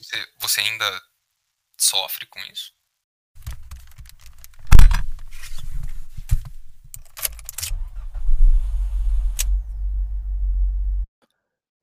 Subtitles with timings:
[0.00, 1.02] Você, você ainda
[1.78, 2.72] sofre com isso?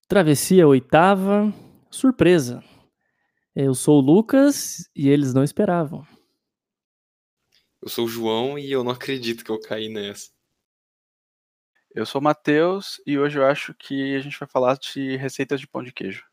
[0.07, 1.53] Travessia oitava,
[1.91, 2.63] surpresa.
[3.55, 6.07] Eu sou o Lucas e eles não esperavam.
[7.79, 10.31] Eu sou o João e eu não acredito que eu caí nessa.
[11.91, 15.59] Eu sou o Matheus e hoje eu acho que a gente vai falar de receitas
[15.59, 16.25] de pão de queijo.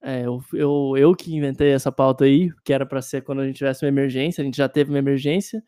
[0.00, 3.46] É, eu, eu, eu que inventei essa pauta aí, que era para ser quando a
[3.46, 5.62] gente tivesse uma emergência, a gente já teve uma emergência,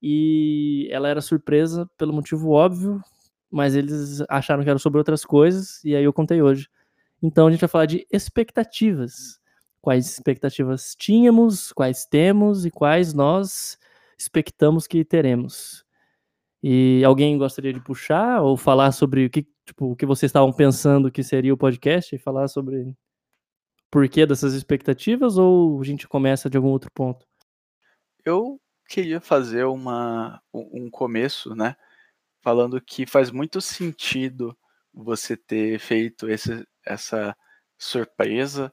[0.00, 3.00] e ela era surpresa pelo motivo óbvio,
[3.50, 6.68] mas eles acharam que era sobre outras coisas, e aí eu contei hoje.
[7.22, 9.40] Então a gente vai falar de expectativas.
[9.80, 13.78] Quais expectativas tínhamos, quais temos e quais nós
[14.18, 15.84] expectamos que teremos.
[16.62, 20.52] E alguém gostaria de puxar ou falar sobre o que, tipo, o que vocês estavam
[20.52, 22.94] pensando que seria o podcast e falar sobre
[23.92, 27.24] porquê dessas expectativas ou a gente começa de algum outro ponto?
[28.24, 31.76] Eu queria fazer uma, um começo, né?
[32.42, 34.56] falando que faz muito sentido
[34.92, 37.34] você ter feito esse, essa
[37.78, 38.72] surpresa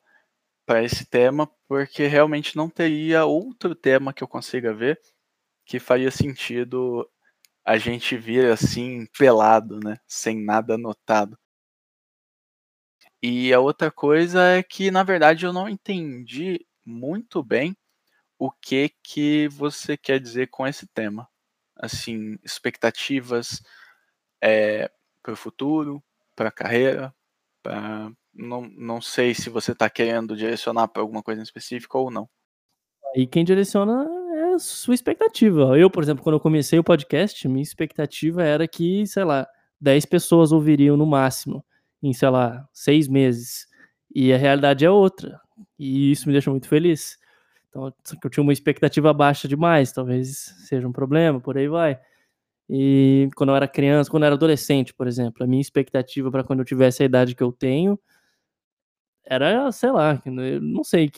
[0.66, 5.00] para esse tema, porque realmente não teria outro tema que eu consiga ver
[5.66, 7.08] que faria sentido
[7.64, 11.38] a gente vir assim pelado, né, sem nada anotado.
[13.22, 17.76] E a outra coisa é que na verdade eu não entendi muito bem
[18.38, 21.28] o que que você quer dizer com esse tema
[21.80, 23.62] assim, expectativas
[24.42, 24.92] é,
[25.24, 26.04] para o futuro,
[26.36, 27.14] para a carreira,
[27.64, 28.12] pra...
[28.34, 32.30] não, não sei se você está querendo direcionar para alguma coisa específica ou não.
[33.16, 35.78] E quem direciona é a sua expectativa.
[35.78, 39.48] Eu, por exemplo, quando eu comecei o podcast, minha expectativa era que, sei lá,
[39.82, 41.66] 10 pessoas ouviriam no máximo,
[42.02, 43.68] em, sei lá, seis meses.
[44.14, 45.40] E a realidade é outra.
[45.78, 47.18] E isso me deixa muito feliz.
[47.70, 52.00] Então, eu tinha uma expectativa baixa demais, talvez seja um problema, por aí vai.
[52.70, 56.44] E quando eu era criança, quando eu era adolescente, por exemplo, a minha expectativa para
[56.44, 58.00] quando eu tivesse a idade que eu tenho
[59.26, 61.12] era, sei lá, não sei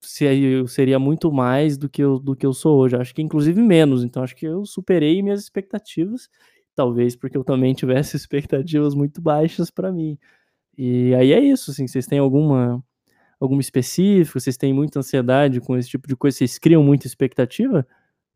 [0.00, 2.96] se eu seria muito mais do que eu, do que eu sou hoje.
[2.96, 4.04] Acho que inclusive menos.
[4.04, 6.28] Então acho que eu superei minhas expectativas,
[6.76, 10.18] talvez porque eu também tivesse expectativas muito baixas para mim.
[10.78, 12.84] E aí é isso, assim, vocês têm alguma
[13.40, 14.38] alguma específica?
[14.38, 16.38] Vocês têm muita ansiedade com esse tipo de coisa?
[16.38, 17.86] Vocês criam muita expectativa?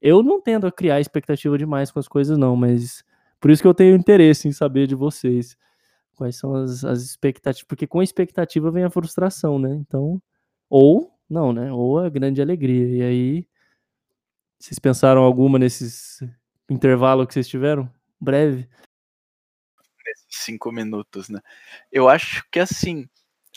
[0.01, 3.05] Eu não tendo a criar expectativa demais com as coisas, não, mas
[3.41, 5.57] por isso que eu tenho interesse em saber de vocês.
[6.17, 7.67] Quais são as, as expectativas?
[7.67, 9.75] Porque com a expectativa vem a frustração, né?
[9.75, 10.21] Então,
[10.69, 11.73] ou não, né?
[11.73, 12.89] Ou a grande alegria.
[12.89, 13.47] E aí,
[14.59, 16.23] vocês pensaram alguma nesses
[16.69, 17.91] intervalo que vocês tiveram?
[18.21, 18.69] Breve?
[20.29, 21.41] Cinco minutos, né?
[21.91, 23.09] Eu acho que assim,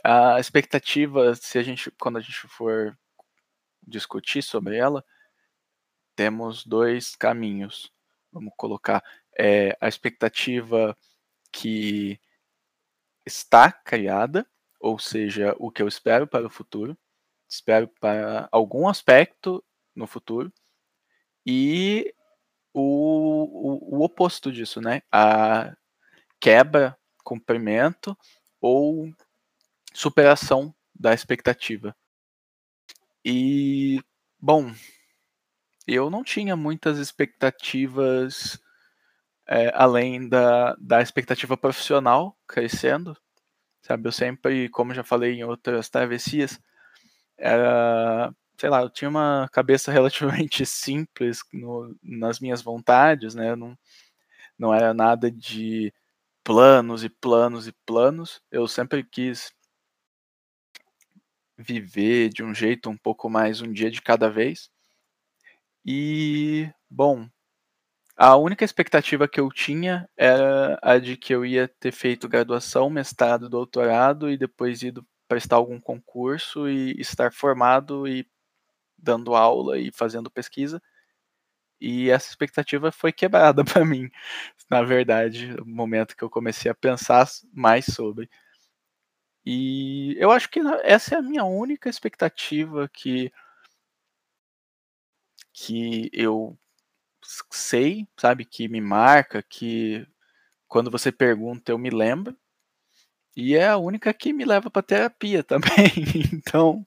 [0.04, 2.98] a expectativa, se a gente, quando a gente for
[3.86, 5.04] discutir sobre ela,
[6.16, 7.92] temos dois caminhos.
[8.32, 9.04] Vamos colocar
[9.38, 10.98] é, a expectativa
[11.52, 12.20] que
[13.26, 14.46] está criada,
[14.80, 16.98] ou seja, o que eu espero para o futuro,
[17.48, 19.64] espero para algum aspecto
[19.96, 20.52] no futuro,
[21.46, 22.14] e
[22.74, 25.02] o, o, o oposto disso, né?
[25.12, 25.76] A
[26.40, 28.18] quebra, cumprimento
[28.60, 29.14] ou
[29.94, 31.96] superação da expectativa.
[33.24, 34.02] E,
[34.40, 34.74] bom,
[35.88, 38.60] eu não tinha muitas expectativas
[39.48, 43.18] é, além da, da expectativa profissional crescendo,
[43.82, 44.08] sabe?
[44.08, 46.60] Eu sempre, como já falei em outras travessias,
[47.38, 53.52] era, sei lá, eu tinha uma cabeça relativamente simples no, nas minhas vontades, né?
[53.52, 53.78] Eu não,
[54.58, 55.94] não era nada de
[56.44, 58.42] planos e planos e planos.
[58.52, 59.52] Eu sempre quis
[61.58, 64.70] viver de um jeito um pouco mais um dia de cada vez.
[65.86, 67.28] E, bom,
[68.18, 72.90] a única expectativa que eu tinha era a de que eu ia ter feito graduação,
[72.90, 78.28] mestrado, doutorado e depois ido prestar algum concurso e estar formado e
[79.04, 80.82] dando aula e fazendo pesquisa.
[81.80, 84.10] E essa expectativa foi quebrada para mim,
[84.70, 88.30] na verdade, no momento que eu comecei a pensar mais sobre.
[89.46, 93.32] E eu acho que essa é a minha única expectativa que
[95.54, 96.58] que eu
[97.52, 100.06] sei, sabe, que me marca, que
[100.68, 102.36] quando você pergunta eu me lembro.
[103.36, 105.92] E é a única que me leva para terapia também.
[106.34, 106.86] então,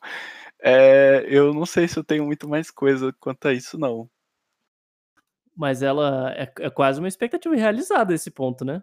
[0.62, 4.08] é, eu não sei se eu tenho muito mais coisa quanto a isso, não.
[5.54, 8.82] Mas ela é, é quase uma expectativa realizada esse ponto, né?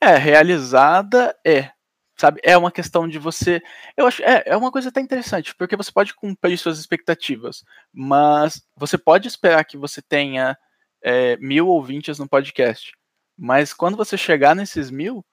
[0.00, 1.72] É, realizada é
[2.20, 2.40] sabe?
[2.44, 3.62] É uma questão de você.
[3.96, 4.22] Eu acho.
[4.22, 9.26] É, é uma coisa até interessante, porque você pode cumprir suas expectativas, mas você pode
[9.26, 10.56] esperar que você tenha
[11.02, 12.92] é, mil ouvintes no podcast.
[13.36, 15.24] Mas quando você chegar nesses mil,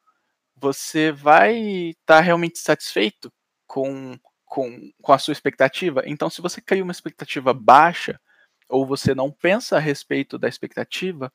[0.56, 1.58] você vai
[1.90, 3.32] estar tá realmente satisfeito
[3.68, 4.18] com,
[4.48, 6.02] com, com a sua expectativa?
[6.06, 8.20] Então, se você cria uma expectativa baixa,
[8.68, 11.32] ou você não pensa a respeito da expectativa,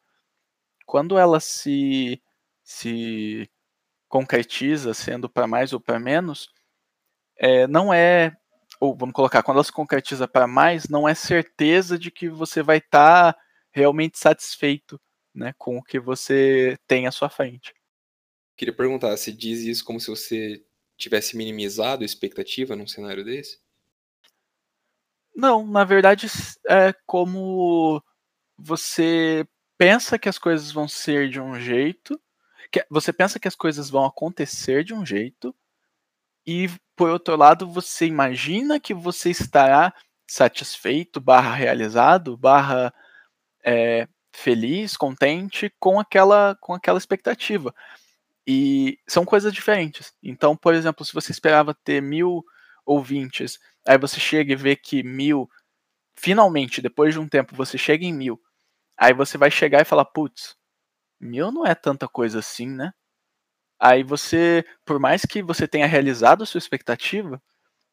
[0.84, 2.20] quando ela se,
[2.64, 3.48] se
[4.08, 6.50] concretiza, sendo para mais ou para menos,
[7.36, 8.36] é, não é,
[8.80, 12.62] ou vamos colocar, quando ela se concretiza para mais, não é certeza de que você
[12.62, 15.00] vai estar tá realmente satisfeito
[15.34, 17.74] né, com o que você tem à sua frente.
[18.56, 20.62] Queria perguntar, você diz isso como se você
[20.96, 23.58] tivesse minimizado a expectativa num cenário desse?
[25.34, 26.26] Não, na verdade
[26.68, 28.02] é como
[28.56, 29.46] você
[29.78, 32.20] pensa que as coisas vão ser de um jeito,
[32.70, 35.54] que você pensa que as coisas vão acontecer de um jeito,
[36.46, 39.94] e por outro lado você imagina que você estará
[40.28, 42.92] satisfeito, barra realizado, barra
[43.64, 47.74] é, feliz, contente com aquela, com aquela expectativa.
[48.46, 50.12] E são coisas diferentes.
[50.22, 52.44] Então, por exemplo, se você esperava ter mil
[52.84, 55.48] ouvintes, aí você chega e vê que mil,
[56.18, 58.40] finalmente, depois de um tempo, você chega em mil,
[58.98, 60.56] aí você vai chegar e falar, putz,
[61.20, 62.92] mil não é tanta coisa assim, né?
[63.80, 67.42] Aí você, por mais que você tenha realizado a sua expectativa,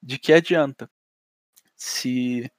[0.04, 0.90] de que adianta
[1.76, 2.52] se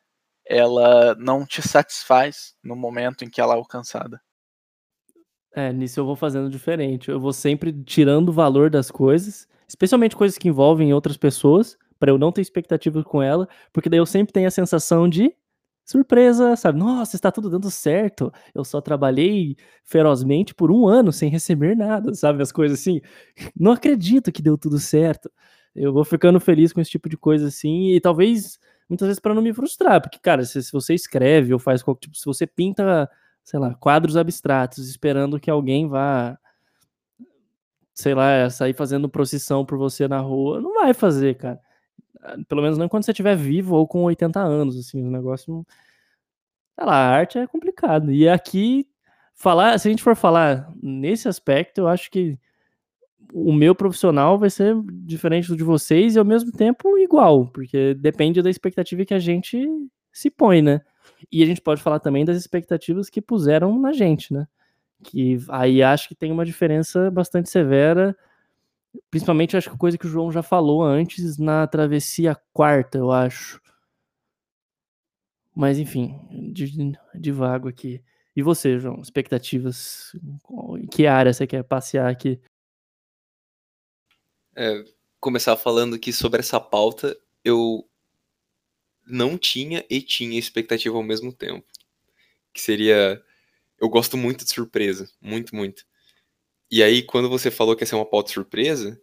[0.47, 4.21] ela não te satisfaz no momento em que ela é alcançada?
[5.55, 7.11] É, nisso eu vou fazendo diferente.
[7.11, 12.11] Eu vou sempre tirando o valor das coisas, especialmente coisas que envolvem outras pessoas, para
[12.11, 15.35] eu não ter expectativa com ela, porque daí eu sempre tenho a sensação de
[15.85, 16.79] surpresa, sabe?
[16.79, 18.33] Nossa, está tudo dando certo.
[18.55, 22.43] Eu só trabalhei ferozmente por um ano sem receber nada, sabe?
[22.43, 23.01] As coisas assim.
[23.59, 25.31] Não acredito que deu tudo certo.
[25.75, 28.59] Eu vou ficando feliz com esse tipo de coisa assim, e talvez
[28.89, 32.01] muitas vezes para não me frustrar, porque, cara, se, se você escreve ou faz qualquer
[32.09, 33.09] tipo, se você pinta
[33.51, 36.39] sei lá, quadros abstratos, esperando que alguém vá,
[37.93, 40.61] sei lá, sair fazendo procissão por você na rua.
[40.61, 41.61] Não vai fazer, cara.
[42.23, 45.67] Ah, pelo menos não quando você estiver vivo ou com 80 anos, assim, o negócio.
[46.77, 48.13] Sei lá, a arte é complicado.
[48.13, 48.87] E aqui,
[49.35, 52.39] falar, se a gente for falar nesse aspecto, eu acho que
[53.35, 57.95] o meu profissional vai ser diferente do de vocês e ao mesmo tempo igual, porque
[57.95, 59.67] depende da expectativa que a gente
[60.13, 60.83] se põe, né?
[61.31, 64.47] E a gente pode falar também das expectativas que puseram na gente, né?
[65.03, 68.17] Que aí acho que tem uma diferença bastante severa,
[69.11, 73.61] principalmente acho que coisa que o João já falou antes na travessia quarta, eu acho.
[75.55, 76.19] Mas enfim,
[76.53, 78.03] de, vago aqui.
[78.35, 79.01] E você, João?
[79.01, 80.13] Expectativas?
[80.79, 82.41] Em que área você quer passear aqui?
[84.55, 84.85] É,
[85.21, 87.90] começar falando aqui sobre essa pauta, eu
[89.11, 91.67] não tinha e tinha expectativa ao mesmo tempo.
[92.53, 93.23] Que seria.
[93.81, 95.11] Eu gosto muito de surpresa.
[95.21, 95.85] Muito, muito.
[96.71, 99.01] E aí, quando você falou que ia ser uma pauta surpresa,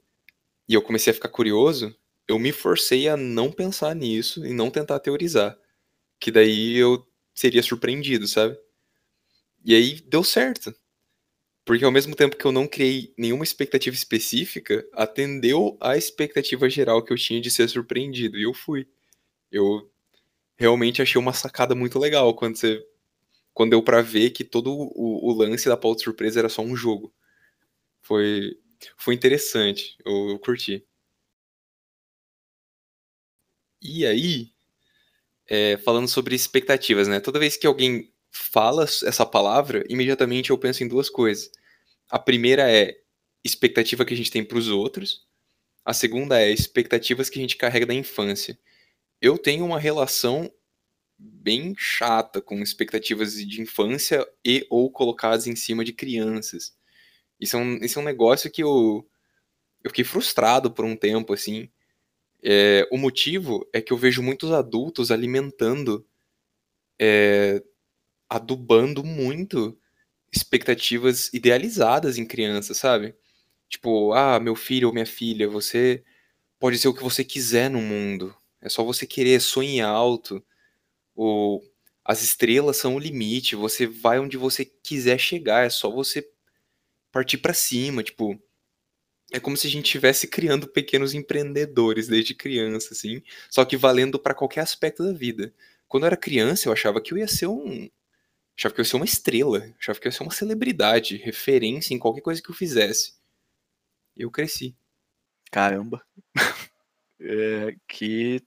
[0.69, 1.95] e eu comecei a ficar curioso,
[2.27, 5.57] eu me forcei a não pensar nisso e não tentar teorizar.
[6.19, 8.57] Que daí eu seria surpreendido, sabe?
[9.63, 10.73] E aí deu certo.
[11.65, 17.03] Porque ao mesmo tempo que eu não criei nenhuma expectativa específica, atendeu à expectativa geral
[17.03, 18.37] que eu tinha de ser surpreendido.
[18.37, 18.87] E eu fui.
[19.51, 19.91] Eu
[20.57, 22.83] realmente achei uma sacada muito legal quando você
[23.53, 26.75] quando deu para ver que todo o, o, lance da pauta surpresa era só um
[26.75, 27.13] jogo.
[28.01, 28.57] Foi
[28.97, 30.85] foi interessante, eu, eu curti.
[33.81, 34.51] E aí,
[35.47, 37.19] é, falando sobre expectativas, né?
[37.19, 41.51] Toda vez que alguém fala essa palavra, imediatamente eu penso em duas coisas.
[42.09, 42.95] A primeira é
[43.43, 45.25] expectativa que a gente tem para os outros.
[45.85, 48.57] A segunda é expectativas que a gente carrega da infância
[49.21, 50.51] eu tenho uma relação
[51.17, 56.75] bem chata com expectativas de infância e ou colocadas em cima de crianças.
[57.39, 59.07] Isso é um, isso é um negócio que eu,
[59.83, 61.69] eu fiquei frustrado por um tempo, assim.
[62.43, 66.05] É, o motivo é que eu vejo muitos adultos alimentando,
[66.99, 67.63] é,
[68.29, 69.77] adubando muito
[70.31, 73.15] expectativas idealizadas em crianças, sabe?
[73.69, 76.03] Tipo, ah, meu filho ou minha filha, você
[76.59, 78.35] pode ser o que você quiser no mundo.
[78.67, 80.43] É só você querer, sonhar alto.
[81.15, 81.61] O,
[82.05, 86.29] as estrelas são o limite, você vai onde você quiser chegar, é só você
[87.11, 88.39] partir para cima, tipo,
[89.31, 94.19] é como se a gente estivesse criando pequenos empreendedores desde criança, assim, só que valendo
[94.19, 95.53] para qualquer aspecto da vida.
[95.87, 97.89] Quando eu era criança, eu achava que eu ia ser um
[98.57, 101.93] achava que eu ia ser uma estrela, achava que eu ia ser uma celebridade, referência
[101.93, 103.13] em qualquer coisa que eu fizesse.
[104.15, 104.75] Eu cresci.
[105.51, 106.03] Caramba.
[107.19, 108.43] É, que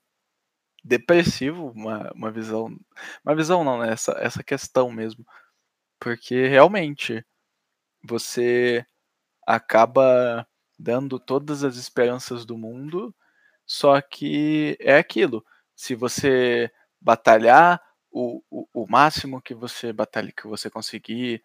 [0.84, 2.76] depressivo uma, uma visão.
[3.24, 3.92] Uma visão não, né?
[3.92, 5.26] Essa, essa questão mesmo.
[6.00, 7.24] Porque realmente
[8.02, 8.84] você
[9.46, 10.46] acaba
[10.78, 13.14] dando todas as esperanças do mundo,
[13.66, 15.44] só que é aquilo.
[15.76, 16.70] Se você
[17.00, 21.42] batalhar o, o, o máximo que você batalha, que você conseguir,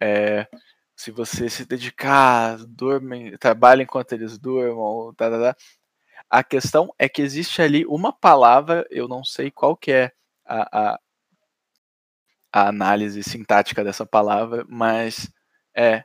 [0.00, 0.48] é,
[0.96, 5.56] se você se dedicar, dorme, trabalha enquanto eles durmam, tá, tá, tá.
[6.30, 10.12] A questão é que existe ali uma palavra, eu não sei qual que é
[10.46, 11.00] a, a,
[12.52, 15.30] a análise sintática dessa palavra, mas
[15.74, 16.04] é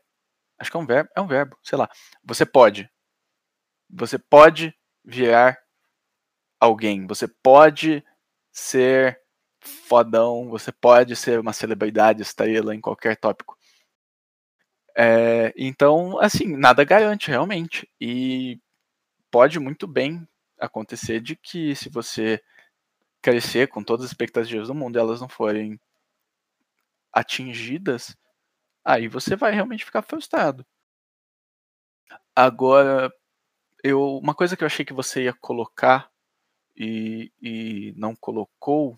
[0.63, 1.89] Acho que é um verbo, é um verbo, sei lá.
[2.23, 2.89] Você pode.
[3.89, 5.59] Você pode virar
[6.57, 7.05] alguém.
[7.05, 8.01] Você pode
[8.49, 9.19] ser
[9.59, 13.57] fodão, você pode ser uma celebridade, estrela em qualquer tópico.
[14.95, 17.89] É, então, assim, nada garante realmente.
[17.99, 18.59] E
[19.33, 20.27] pode muito bem
[20.59, 22.39] acontecer de que se você
[23.19, 25.81] crescer com todas as expectativas do mundo e elas não forem
[27.11, 28.15] atingidas,
[28.85, 30.63] aí você vai realmente ficar frustrado.
[32.35, 33.11] Agora,
[33.83, 36.11] eu, uma coisa que eu achei que você ia colocar
[36.77, 38.95] e, e não colocou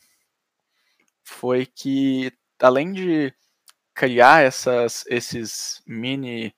[1.23, 3.33] foi que, além de
[3.93, 6.53] criar essas, esses mini.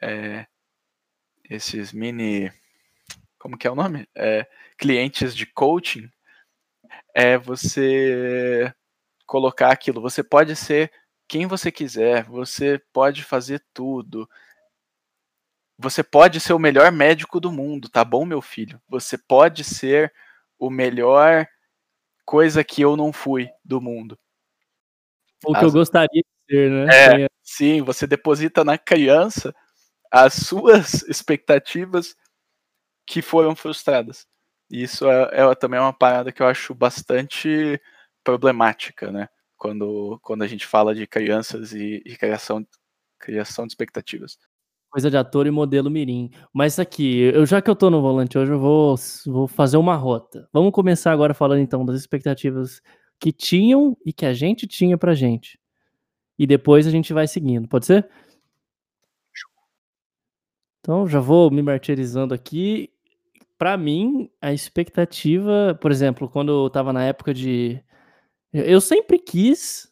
[0.00, 0.46] É,
[1.48, 2.52] esses mini.
[3.38, 4.08] Como que é o nome?
[4.14, 6.10] É, clientes de coaching,
[7.14, 8.72] é você
[9.26, 10.00] colocar aquilo.
[10.00, 10.90] Você pode ser
[11.28, 14.28] quem você quiser, você pode fazer tudo.
[15.78, 18.80] Você pode ser o melhor médico do mundo, tá bom, meu filho?
[18.88, 20.12] Você pode ser
[20.58, 21.46] o melhor
[22.24, 24.18] coisa que eu não fui do mundo.
[25.44, 25.64] O que as...
[25.64, 27.24] eu gostaria de ser, né?
[27.24, 29.54] É, sim, você deposita na criança
[30.12, 32.16] as suas expectativas
[33.06, 34.26] que foram frustradas.
[34.70, 37.80] Isso é, é também uma parada que eu acho bastante
[38.24, 39.28] problemática, né?
[39.56, 42.64] quando, quando a gente fala de crianças e, e criação,
[43.18, 44.38] criação de expectativas.
[44.90, 46.30] Coisa de ator e modelo mirim.
[46.52, 48.94] Mas aqui, eu já que eu tô no volante hoje, eu vou,
[49.26, 50.48] vou fazer uma rota.
[50.52, 52.80] Vamos começar agora falando então das expectativas
[53.18, 55.58] que tinham e que a gente tinha pra gente.
[56.38, 58.08] E depois a gente vai seguindo, pode ser?
[60.86, 62.88] Então, já vou me martirizando aqui.
[63.58, 67.82] Para mim, a expectativa, por exemplo, quando eu tava na época de
[68.52, 69.90] eu sempre quis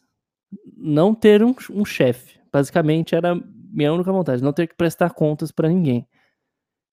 [0.77, 2.39] não ter um, um chefe.
[2.49, 3.35] Basicamente, era
[3.73, 6.07] minha única vontade, não ter que prestar contas para ninguém.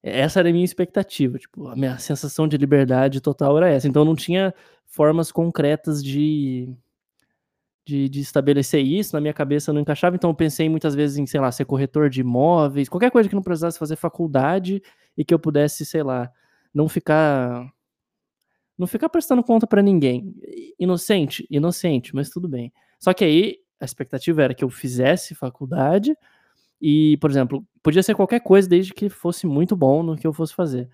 [0.03, 3.87] Essa era a minha expectativa, tipo, a minha sensação de liberdade total era essa.
[3.87, 4.53] Então não tinha
[4.85, 6.77] formas concretas de,
[7.85, 11.27] de, de estabelecer isso, na minha cabeça não encaixava, então eu pensei muitas vezes em,
[11.27, 14.83] sei lá, ser corretor de imóveis, qualquer coisa que não precisasse fazer faculdade
[15.17, 16.31] e que eu pudesse, sei lá,
[16.73, 17.67] não ficar
[18.79, 20.35] não ficar prestando conta para ninguém.
[20.79, 22.73] Inocente, inocente, mas tudo bem.
[22.99, 26.17] Só que aí a expectativa era que eu fizesse faculdade
[26.81, 30.33] e, por exemplo, podia ser qualquer coisa desde que fosse muito bom no que eu
[30.33, 30.89] fosse fazer.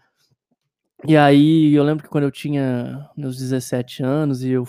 [1.07, 4.66] E aí eu lembro que quando eu tinha meus 17 anos e eu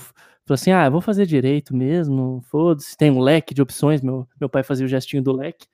[0.50, 4.02] falei assim: ah, vou fazer direito mesmo, foda-se, tem um leque de opções.
[4.02, 5.68] Meu, meu pai fazia o gestinho do leque.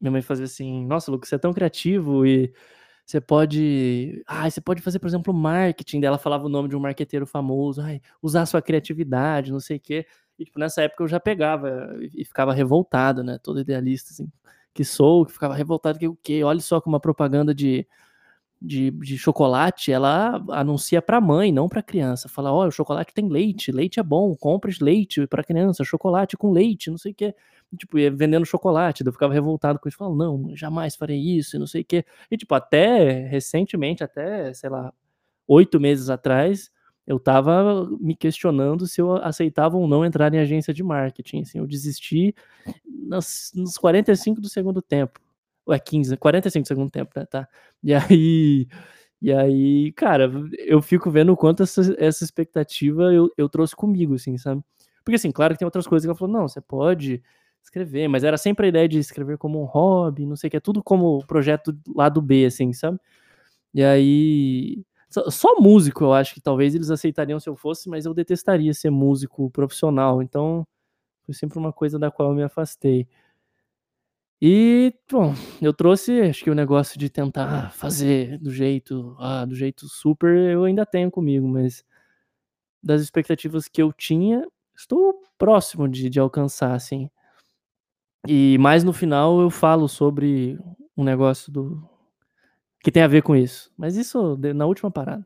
[0.00, 2.52] Minha mãe fazia assim: nossa, Lucas, você é tão criativo e
[3.06, 4.22] você pode.
[4.26, 6.00] Ah, você pode fazer, por exemplo, marketing.
[6.00, 7.80] Dela falava o nome de um marqueteiro famoso.
[7.82, 10.06] Ai, usar sua criatividade, não sei o quê.
[10.38, 13.38] E, tipo, nessa época eu já pegava e ficava revoltado, né?
[13.42, 14.30] Todo idealista, assim,
[14.74, 16.42] que sou, que ficava revoltado que o quê?
[16.44, 17.86] Olha só como uma propaganda de,
[18.64, 22.28] de, de chocolate, ela anuncia para mãe, não para criança.
[22.28, 26.50] Fala, olha, o chocolate tem leite, leite é bom, compre leite para criança, chocolate com
[26.50, 27.34] leite, não sei o quê
[27.76, 31.66] tipo, ia vendendo chocolate, eu ficava revoltado com isso, falando, não, jamais farei isso, não
[31.66, 32.04] sei o quê.
[32.30, 34.92] E, tipo, até recentemente, até, sei lá,
[35.46, 36.70] oito meses atrás,
[37.06, 41.58] eu tava me questionando se eu aceitava ou não entrar em agência de marketing, assim,
[41.58, 42.34] eu desisti
[42.86, 45.20] nos, nos 45 do segundo tempo,
[45.66, 47.48] ou é 15, 45 do segundo tempo, né, tá?
[47.82, 48.68] E aí...
[49.22, 54.14] E aí, cara, eu fico vendo o quanto essa, essa expectativa eu, eu trouxe comigo,
[54.16, 54.62] assim, sabe?
[55.02, 57.22] Porque, assim, claro que tem outras coisas que ela falou, não, você pode
[57.62, 60.58] escrever, mas era sempre a ideia de escrever como um hobby, não sei o que,
[60.58, 62.98] é tudo como projeto lado B, assim, sabe?
[63.74, 64.84] E aí.
[65.10, 68.74] Só, só, músico eu acho que talvez eles aceitariam se eu fosse, mas eu detestaria
[68.74, 70.66] ser músico profissional, então
[71.24, 73.08] foi sempre uma coisa da qual eu me afastei.
[74.46, 75.32] E, bom,
[75.62, 80.36] eu trouxe, acho que o negócio de tentar fazer do jeito, ah, do jeito super,
[80.36, 81.82] eu ainda tenho comigo, mas
[82.82, 84.46] das expectativas que eu tinha,
[84.76, 87.08] estou próximo de, de alcançar, assim.
[88.28, 90.58] E mais no final eu falo sobre
[90.94, 91.82] um negócio do
[92.82, 93.72] que tem a ver com isso.
[93.78, 95.24] Mas isso na última parada.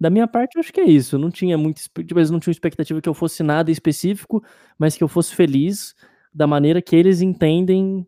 [0.00, 1.14] Da minha parte, eu acho que é isso.
[1.14, 1.80] Eu não tinha muito.
[1.80, 4.42] Tipo, eles não tinham expectativa que eu fosse nada específico,
[4.76, 5.94] mas que eu fosse feliz
[6.34, 8.04] da maneira que eles entendem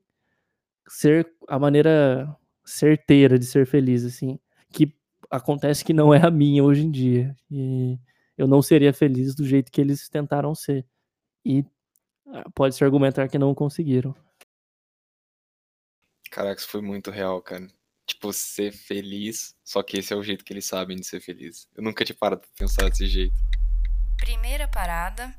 [0.91, 4.39] ser a maneira certeira de ser feliz, assim.
[4.73, 4.95] Que
[5.31, 7.37] acontece que não é a minha hoje em dia.
[7.51, 7.99] E
[8.37, 10.87] eu não seria feliz do jeito que eles tentaram ser.
[11.45, 11.65] E
[12.29, 14.15] ah, pode-se argumentar que não conseguiram.
[16.31, 17.67] Caraca, isso foi muito real, cara
[18.11, 21.69] tipo, ser feliz, só que esse é o jeito que eles sabem de ser feliz.
[21.77, 23.35] Eu nunca tinha parado pra pensar desse jeito.
[24.19, 25.35] Primeira parada.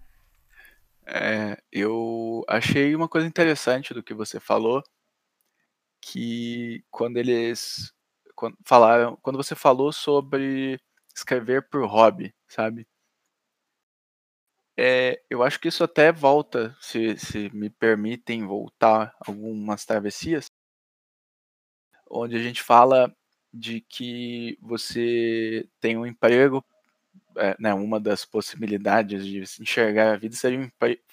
[1.05, 4.81] É, eu achei uma coisa interessante do que você falou,
[6.01, 7.93] que quando eles
[8.35, 10.79] quando falaram, quando você falou sobre
[11.15, 12.87] escrever por hobby, sabe?
[14.77, 20.47] É, eu acho que isso até volta, se, se me permitem voltar algumas travessias,
[22.09, 23.13] onde a gente fala
[23.53, 26.63] de que você tem um emprego,
[27.37, 30.69] é, né, uma das possibilidades de enxergar a vida seria um,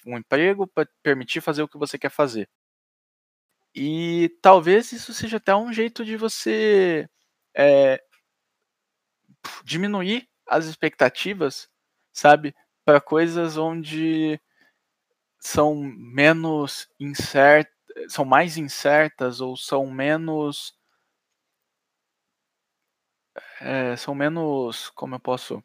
[0.07, 2.49] um emprego para permitir fazer o que você quer fazer.
[3.75, 7.07] E talvez isso seja até um jeito de você
[7.55, 8.01] é,
[9.63, 11.69] diminuir as expectativas,
[12.11, 14.39] sabe, para coisas onde
[15.39, 17.73] são menos incertas,
[18.09, 20.73] são mais incertas ou são menos
[23.61, 24.89] é, são menos.
[24.91, 25.63] Como eu posso.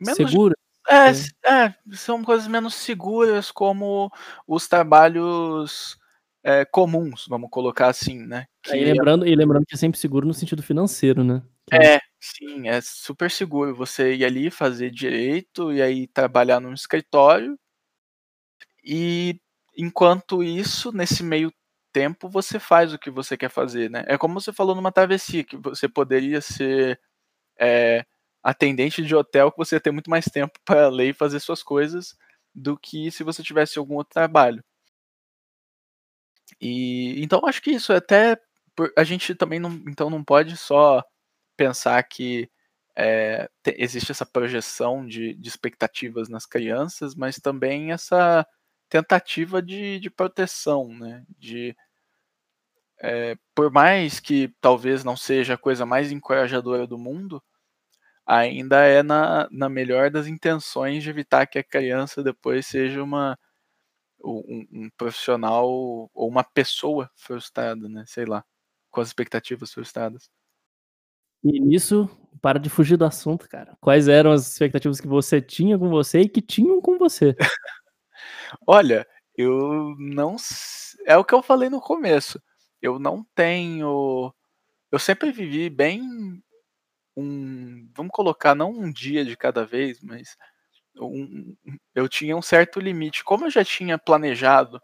[0.00, 0.54] Menos, Segura.
[0.88, 1.10] É,
[1.48, 1.64] é.
[1.66, 4.10] é, são coisas menos seguras, como
[4.46, 5.96] os trabalhos
[6.44, 8.46] é, comuns, vamos colocar assim, né?
[8.62, 8.76] Que...
[8.76, 11.42] e, lembrando, e lembrando que é sempre seguro no sentido financeiro, né?
[11.66, 11.76] Que...
[11.76, 13.74] É, sim, é super seguro.
[13.76, 17.56] Você ir ali fazer direito e aí trabalhar num escritório.
[18.84, 19.40] E
[19.76, 21.52] enquanto isso, nesse meio
[21.92, 24.04] tempo você faz o que você quer fazer, né?
[24.08, 26.98] É como você falou numa travessia, que você poderia ser
[27.58, 28.04] é,
[28.42, 31.62] atendente de hotel, que você ia ter muito mais tempo para ler e fazer suas
[31.62, 32.16] coisas
[32.54, 34.62] do que se você tivesse algum outro trabalho.
[36.60, 38.38] E então acho que isso é até
[38.96, 41.02] a gente também não, então não pode só
[41.56, 42.50] pensar que
[42.96, 48.46] é, te, existe essa projeção de, de expectativas nas crianças, mas também essa
[48.88, 51.24] tentativa de, de proteção, né?
[51.38, 51.76] De,
[53.00, 57.42] é, por mais que talvez não seja a coisa mais encorajadora do mundo,
[58.26, 63.38] ainda é na, na melhor das intenções de evitar que a criança depois seja uma
[64.24, 68.04] um, um profissional ou uma pessoa frustrada, né?
[68.06, 68.44] Sei lá,
[68.90, 70.30] com as expectativas frustradas.
[71.44, 72.08] E nisso,
[72.40, 73.76] para de fugir do assunto, cara.
[73.80, 77.34] Quais eram as expectativas que você tinha com você e que tinham com você?
[78.66, 79.06] Olha,
[79.36, 80.36] eu não.
[81.06, 82.40] É o que eu falei no começo.
[82.80, 84.32] Eu não tenho.
[84.90, 86.02] Eu sempre vivi bem
[87.16, 87.88] um.
[87.94, 90.36] Vamos colocar, não um dia de cada vez, mas
[90.98, 91.56] um,
[91.94, 93.24] eu tinha um certo limite.
[93.24, 94.80] Como eu já tinha planejado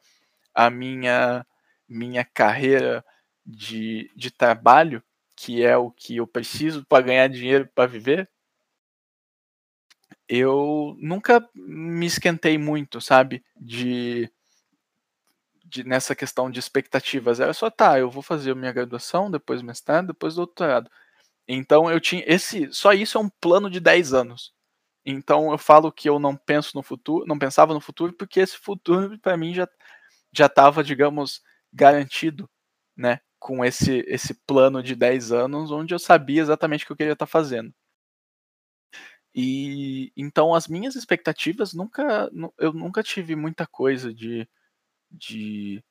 [0.54, 1.46] a minha,
[1.88, 3.04] minha carreira
[3.44, 5.02] de, de trabalho,
[5.36, 8.28] que é o que eu preciso para ganhar dinheiro para viver,
[10.28, 13.42] eu nunca me esquentei muito, sabe?
[13.56, 14.30] De,
[15.64, 17.40] de, nessa questão de expectativas.
[17.40, 20.90] Era só, tá, eu vou fazer a minha graduação, depois mestrado, depois doutorado.
[21.46, 24.52] Então eu tinha esse, só isso é um plano de 10 anos.
[25.10, 28.58] Então eu falo que eu não penso no futuro, não pensava no futuro porque esse
[28.58, 29.66] futuro para mim já
[30.32, 31.42] já estava, digamos,
[31.72, 32.50] garantido,
[32.96, 36.96] né, com esse esse plano de 10 anos onde eu sabia exatamente o que eu
[36.96, 37.72] queria estar tá fazendo.
[39.34, 44.48] E então as minhas expectativas nunca eu nunca tive muita coisa de
[45.10, 45.82] de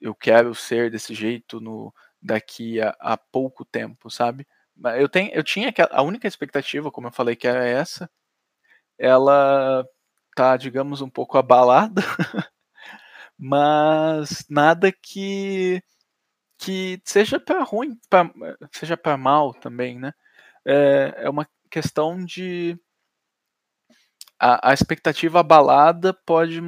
[0.00, 4.46] eu quero ser desse jeito no daqui a, a pouco tempo, sabe?
[4.98, 8.10] Eu tenho eu tinha a única expectativa, como eu falei que era essa,
[8.98, 9.84] ela
[10.36, 12.02] tá, digamos, um pouco abalada,
[13.38, 15.82] mas nada que
[16.58, 18.30] que seja para ruim, pra,
[18.72, 20.12] seja para mal também, né?
[20.66, 22.78] É, é uma questão de
[24.38, 26.60] a, a expectativa abalada pode,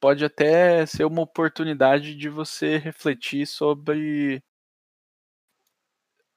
[0.00, 4.42] pode até ser uma oportunidade de você refletir sobre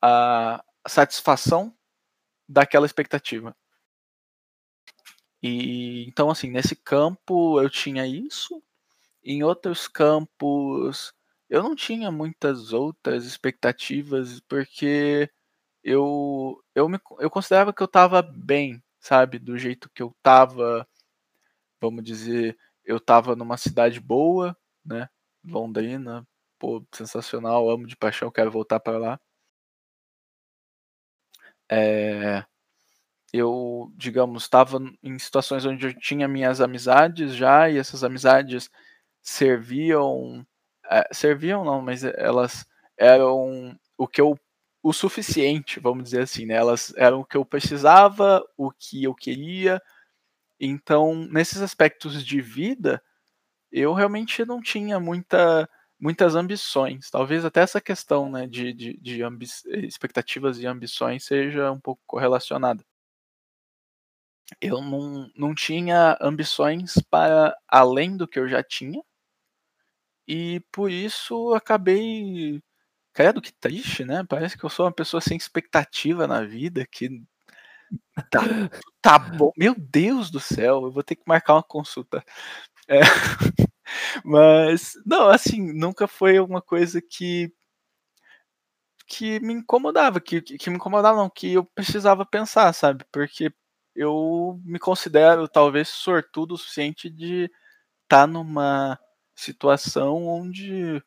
[0.02, 1.74] a satisfação
[2.50, 3.56] daquela expectativa.
[5.42, 8.62] E então assim, nesse campo eu tinha isso,
[9.24, 11.14] em outros campos
[11.50, 15.30] eu não tinha muitas outras expectativas porque
[15.84, 19.40] eu, eu, me, eu considerava que eu estava bem, sabe?
[19.40, 20.88] Do jeito que eu estava,
[21.82, 25.10] vamos dizer, eu estava numa cidade boa, né?
[25.46, 26.28] Londrina,
[26.60, 29.20] pô, sensacional, amo de paixão, quero voltar para lá.
[31.70, 32.46] é,
[33.34, 38.70] eu, digamos, estava em situações onde eu tinha minhas amizades já, e essas amizades
[39.22, 40.46] serviam.
[40.90, 42.66] É, serviam não, mas elas
[42.98, 44.38] eram o que eu.
[44.84, 46.56] o suficiente, vamos dizer assim, né?
[46.56, 49.82] Elas eram o que eu precisava, o que eu queria.
[50.60, 53.02] Então, nesses aspectos de vida,
[53.72, 57.10] eu realmente não tinha muita, muitas ambições.
[57.12, 59.22] Talvez até essa questão né, de, de, de
[59.88, 62.84] expectativas e ambições seja um pouco correlacionada
[64.62, 69.02] eu não, não tinha ambições para além do que eu já tinha.
[70.28, 72.62] E por isso acabei.
[73.14, 74.24] Credo que triste, né?
[74.28, 77.10] Parece que eu sou uma pessoa sem expectativa na vida, que.
[78.30, 78.42] Tá,
[79.02, 79.52] tá bom.
[79.58, 82.24] Meu Deus do céu, eu vou ter que marcar uma consulta.
[82.88, 83.02] É.
[84.26, 87.52] Mas, não, assim, nunca foi uma coisa que.
[89.08, 93.06] que me incomodava, que, que me incomodava, não, que eu precisava pensar, sabe?
[93.12, 93.52] Porque
[93.98, 97.46] eu me considero talvez sortudo o suficiente de
[98.04, 99.00] estar tá numa
[99.36, 101.04] situação onde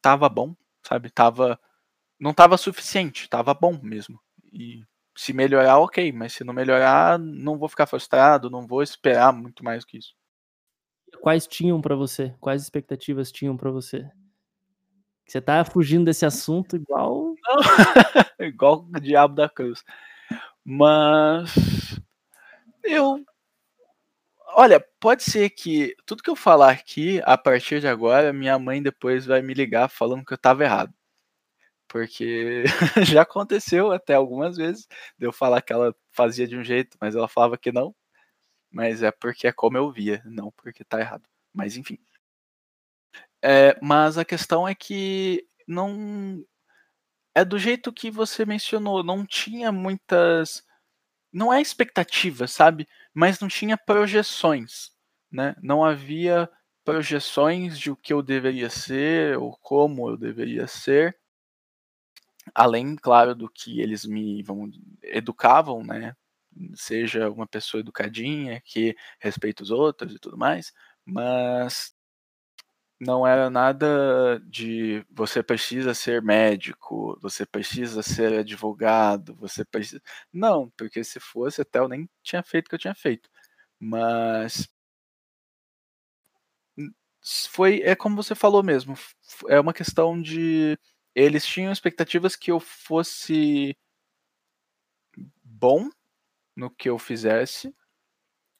[0.00, 1.10] tava bom, sabe?
[1.10, 1.58] Tava
[2.18, 4.20] não tava suficiente, tava bom mesmo.
[4.52, 4.82] E
[5.16, 9.64] se melhorar, ok, mas se não melhorar, não vou ficar frustrado, não vou esperar muito
[9.64, 10.14] mais que isso.
[11.20, 12.34] Quais tinham para você?
[12.40, 14.08] Quais expectativas tinham para você?
[15.26, 17.34] Você tá fugindo desse assunto igual.
[18.38, 19.82] igual o diabo da cruz.
[20.66, 21.54] Mas
[22.84, 23.24] eu
[24.58, 28.82] Olha, pode ser que tudo que eu falar aqui, a partir de agora, minha mãe
[28.82, 30.92] depois vai me ligar falando que eu estava errado.
[31.88, 32.64] Porque
[33.18, 34.86] já aconteceu até algumas vezes
[35.18, 37.94] de eu falar que ela fazia de um jeito, mas ela falava que não.
[38.70, 41.24] Mas é porque é como eu via, não porque tá errado.
[41.54, 41.98] Mas enfim.
[43.42, 46.44] É, mas a questão é que não
[47.36, 50.64] é do jeito que você mencionou, não tinha muitas.
[51.32, 52.88] Não é expectativa, sabe?
[53.14, 54.92] Mas não tinha projeções,
[55.32, 55.56] né?
[55.62, 56.50] Não havia
[56.84, 61.16] projeções de o que eu deveria ser ou como eu deveria ser.
[62.54, 64.42] Além, claro, do que eles me
[65.02, 66.14] educavam, né?
[66.74, 70.72] Seja uma pessoa educadinha, que respeita os outros e tudo mais,
[71.04, 71.95] mas
[73.00, 80.00] não era nada de você precisa ser médico, você precisa ser advogado, você precisa.
[80.32, 83.28] Não, porque se fosse até eu nem tinha feito o que eu tinha feito.
[83.80, 84.68] Mas
[87.50, 88.94] foi é como você falou mesmo,
[89.48, 90.78] é uma questão de
[91.14, 93.76] eles tinham expectativas que eu fosse
[95.42, 95.88] bom
[96.56, 97.74] no que eu fizesse,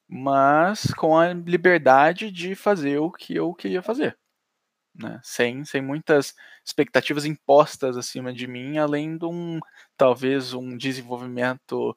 [0.07, 4.17] mas com a liberdade de fazer o que eu queria fazer
[4.97, 5.19] né?
[5.23, 9.59] Sem, sem muitas expectativas impostas acima de mim, além de um
[9.95, 11.95] talvez um desenvolvimento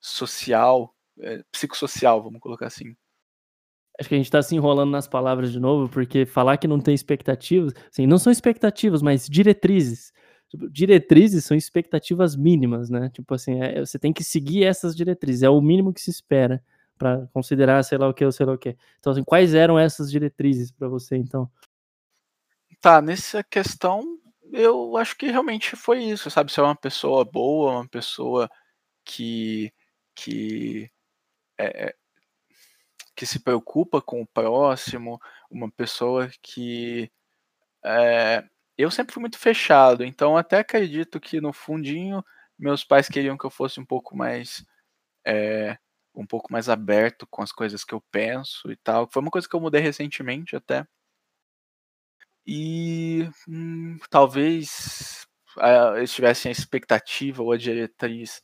[0.00, 2.96] social, é, psicossocial, vamos colocar assim.
[3.98, 6.78] Acho que a gente está se enrolando nas palavras de novo, porque falar que não
[6.78, 10.12] tem expectativas, assim, não são expectativas, mas diretrizes.
[10.48, 13.08] Tipo, diretrizes são expectativas mínimas, né?
[13.10, 16.62] Tipo assim, é, você tem que seguir essas diretrizes, é o mínimo que se espera
[16.98, 18.76] para considerar sei lá o que ou sei lá o que.
[18.98, 21.50] Então, assim, quais eram essas diretrizes para você, então?
[22.82, 24.02] Tá, nessa questão,
[24.52, 26.52] eu acho que realmente foi isso, sabe?
[26.52, 28.48] Ser uma pessoa boa, uma pessoa
[29.04, 29.72] que
[30.16, 30.90] que
[31.58, 31.94] é,
[33.14, 37.10] que se preocupa com o próximo, uma pessoa que
[37.84, 38.44] é,
[38.78, 42.24] eu sempre fui muito fechado, então até acredito que no fundinho
[42.58, 44.64] meus pais queriam que eu fosse um pouco mais
[45.26, 45.78] é,
[46.14, 49.08] um pouco mais aberto com as coisas que eu penso e tal.
[49.12, 50.86] Foi uma coisa que eu mudei recentemente até.
[52.46, 58.42] E hum, talvez uh, eles tivessem a expectativa ou a diretriz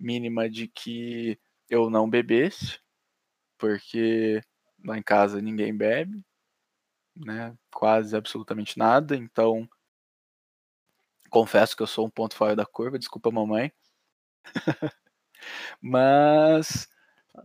[0.00, 1.38] mínima de que
[1.68, 2.78] eu não bebesse,
[3.58, 4.40] porque
[4.84, 6.22] lá em casa ninguém bebe,
[7.14, 7.54] né?
[7.70, 9.16] Quase absolutamente nada.
[9.16, 9.68] Então,
[11.30, 13.72] confesso que eu sou um ponto fora da curva, desculpa, mamãe.
[15.80, 16.88] Mas.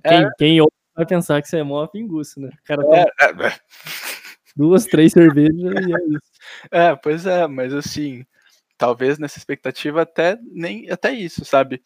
[0.04, 0.30] Quem, é...
[0.38, 0.60] quem
[0.96, 2.50] vai pensar que você é mó pinguço, né?
[2.50, 2.98] O cara tá...
[2.98, 3.60] é, é,
[4.58, 6.32] duas, três cervejas e é isso.
[6.72, 8.26] É, pois é, mas assim,
[8.78, 11.84] talvez nessa expectativa até nem até isso, sabe?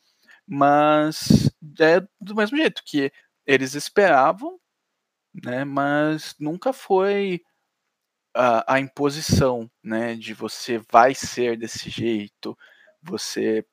[0.48, 3.12] Mas é do mesmo jeito que
[3.46, 4.60] eles esperavam,
[5.44, 5.66] né?
[5.66, 7.42] Mas nunca foi
[8.36, 10.16] a, a imposição, né?
[10.16, 12.58] De você vai ser desse jeito,
[13.02, 13.66] você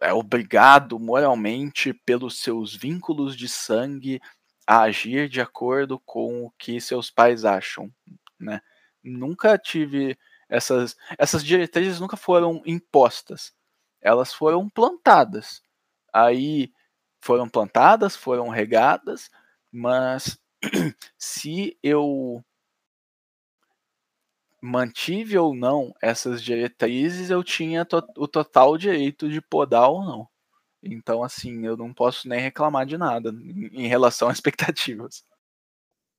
[0.00, 4.20] é obrigado moralmente pelos seus vínculos de sangue
[4.66, 7.90] a agir de acordo com o que seus pais acham,
[8.40, 8.60] né?
[9.02, 13.52] Nunca tive essas essas diretrizes nunca foram impostas.
[14.02, 15.62] elas foram plantadas.
[16.12, 16.72] Aí
[17.22, 19.30] foram plantadas, foram regadas,
[19.72, 20.38] mas
[21.18, 22.44] se eu
[24.60, 30.28] mantive ou não essas diretrizes, eu tinha to o total direito de podar ou não.
[30.84, 33.30] Então, assim, eu não posso nem reclamar de nada
[33.72, 35.24] em relação a expectativas.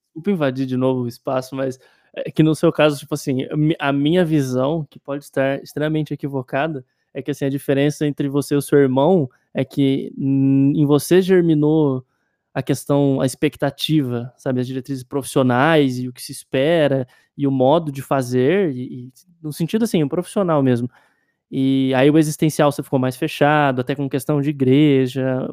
[0.08, 1.80] Desculpa invadir de novo o espaço, mas
[2.13, 3.47] é que no seu caso, tipo assim,
[3.78, 8.56] a minha visão, que pode estar extremamente equivocada, é que assim, a diferença entre você
[8.56, 12.06] e o seu irmão é que em você germinou
[12.54, 17.06] a questão, a expectativa, sabe, as diretrizes profissionais e o que se espera
[17.38, 19.12] e o modo de fazer, e, e
[19.43, 20.89] no sentido assim, um profissional mesmo.
[21.57, 25.47] E aí o existencial você ficou mais fechado, até com questão de igreja,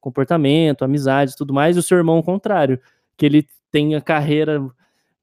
[0.00, 2.80] comportamento, amizades, tudo mais, e o seu irmão o contrário,
[3.16, 4.58] que ele tem a carreira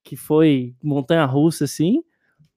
[0.04, 2.04] que foi montanha-russa assim,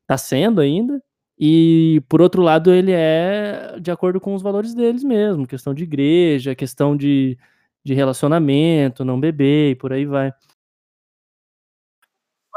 [0.07, 1.03] tá sendo ainda,
[1.39, 5.85] e por outro lado ele é de acordo com os valores deles mesmo, questão de
[5.85, 7.39] igreja, questão de
[7.85, 10.33] de relacionamento, não beber e por aí vai.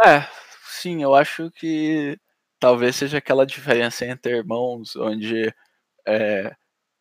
[0.06, 0.26] É,
[0.70, 2.17] sim, eu acho que
[2.60, 5.54] talvez seja aquela diferença entre irmãos, onde
[6.08, 6.56] é,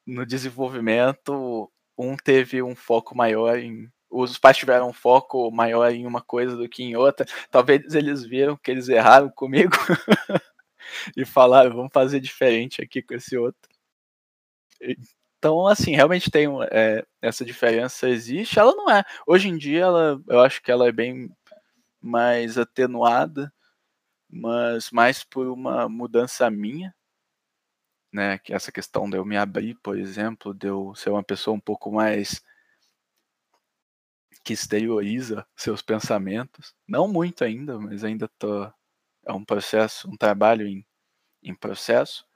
[0.07, 3.90] no desenvolvimento um teve um foco maior em.
[4.11, 7.27] Os pais tiveram um foco maior em uma coisa do que em outra.
[7.51, 9.73] Talvez eles viram que eles erraram comigo
[11.16, 13.69] e falaram, vamos fazer diferente aqui com esse outro.
[15.38, 18.59] Então, assim, realmente tem é, essa diferença existe.
[18.59, 19.05] Ela não é.
[19.27, 21.31] Hoje em dia, ela, eu acho que ela é bem
[22.01, 23.53] mais atenuada,
[24.31, 26.95] mas mais por uma mudança minha,
[28.12, 28.39] né?
[28.39, 31.61] Que essa questão de eu me abrir, por exemplo, de eu ser uma pessoa um
[31.61, 32.43] pouco mais
[34.45, 36.75] que exterioriza seus pensamentos.
[36.87, 38.65] Não muito ainda, mas ainda tô
[39.27, 40.87] é um processo, um trabalho em,
[41.43, 42.27] em processo.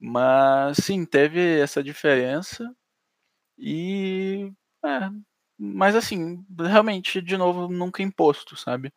[0.00, 2.74] Mas sim, teve essa diferença.
[3.58, 4.52] E.
[4.84, 5.10] É,
[5.58, 8.92] mas assim, realmente, de novo, nunca imposto, sabe?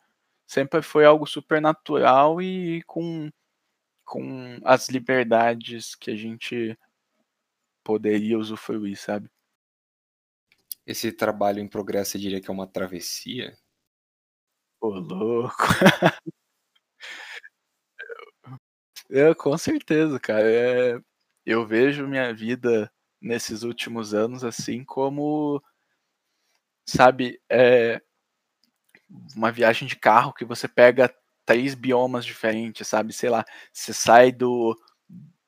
[0.50, 3.30] Sempre foi algo super natural e com,
[4.04, 6.76] com as liberdades que a gente
[7.84, 9.30] poderia usufruir, sabe?
[10.88, 13.56] Esse trabalho em progresso, eu diria que é uma travessia?
[14.82, 15.56] Ô, louco!
[19.12, 20.48] É, com certeza, cara.
[20.52, 21.00] É,
[21.44, 25.64] eu vejo minha vida nesses últimos anos assim como,
[26.86, 28.00] sabe, é,
[29.36, 31.14] uma viagem de carro que você pega
[31.46, 33.14] três biomas diferentes, sabe?
[33.14, 33.44] Sei lá,
[33.74, 34.78] você sai do,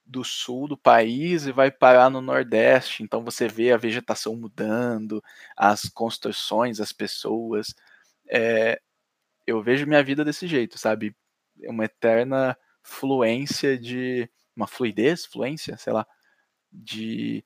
[0.06, 5.24] do sul do país e vai parar no nordeste, então você vê a vegetação mudando,
[5.56, 7.74] as construções, as pessoas.
[8.30, 8.82] É,
[9.47, 11.15] eu vejo minha vida desse jeito, sabe?
[11.65, 16.06] Uma eterna fluência de uma fluidez, fluência, sei lá,
[16.71, 17.43] de